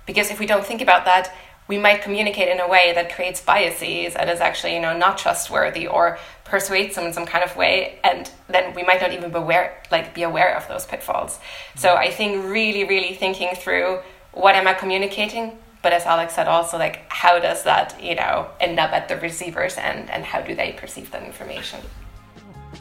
Because 0.05 0.29
if 0.29 0.39
we 0.39 0.45
don't 0.45 0.65
think 0.65 0.81
about 0.81 1.05
that, 1.05 1.33
we 1.67 1.77
might 1.77 2.01
communicate 2.01 2.47
in 2.47 2.59
a 2.59 2.67
way 2.67 2.93
that 2.95 3.13
creates 3.13 3.41
biases 3.41 4.15
and 4.15 4.29
is 4.29 4.39
actually 4.39 4.73
you 4.73 4.79
know 4.79 4.97
not 4.97 5.17
trustworthy 5.17 5.85
or 5.85 6.17
persuades 6.49 6.95
them 6.95 7.05
in 7.05 7.13
some 7.13 7.25
kind 7.25 7.43
of 7.43 7.55
way 7.55 7.99
and 8.03 8.31
then 8.47 8.73
we 8.73 8.83
might 8.83 9.01
not 9.01 9.11
even 9.11 9.29
be 9.29 9.37
aware 9.37 9.81
like 9.91 10.13
be 10.13 10.23
aware 10.23 10.55
of 10.55 10.67
those 10.67 10.85
pitfalls. 10.85 11.33
Mm-hmm. 11.33 11.79
So 11.79 11.95
i 11.95 12.09
think 12.09 12.45
really 12.45 12.83
really 12.83 13.13
thinking 13.13 13.49
through 13.55 13.99
what 14.33 14.55
am 14.55 14.67
i 14.67 14.73
communicating? 14.73 15.57
But 15.83 15.93
as 15.93 16.05
alex 16.05 16.35
said 16.35 16.47
also 16.47 16.77
like 16.77 17.05
how 17.09 17.39
does 17.39 17.63
that 17.63 18.01
you 18.01 18.15
know 18.15 18.47
end 18.59 18.79
up 18.79 18.91
at 18.91 19.07
the 19.09 19.17
receiver's 19.17 19.77
end 19.77 20.09
and 20.09 20.23
how 20.23 20.41
do 20.41 20.55
they 20.55 20.73
perceive 20.73 21.11
that 21.11 21.23
information? 21.23 21.79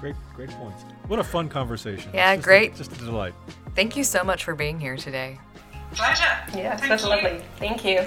Great 0.01 0.17
great 0.35 0.51
points. 0.51 0.85
What 1.09 1.19
a 1.19 1.25
fun 1.25 1.49
conversation. 1.49 2.11
Yeah 2.15 2.35
just 2.37 2.45
great. 2.45 2.75
a, 2.75 2.77
just 2.77 2.93
a 2.93 3.05
delight. 3.05 3.35
Thank 3.75 3.97
you 3.97 4.05
so 4.05 4.25
much 4.25 4.45
for 4.45 4.55
being 4.55 4.79
here 4.79 4.97
today. 4.97 5.39
Pleasure. 5.93 6.25
Yeah 6.55 6.83
it 6.83 6.91
was 6.91 7.05
lovely. 7.05 7.43
Thank 7.59 7.85
you 7.85 8.07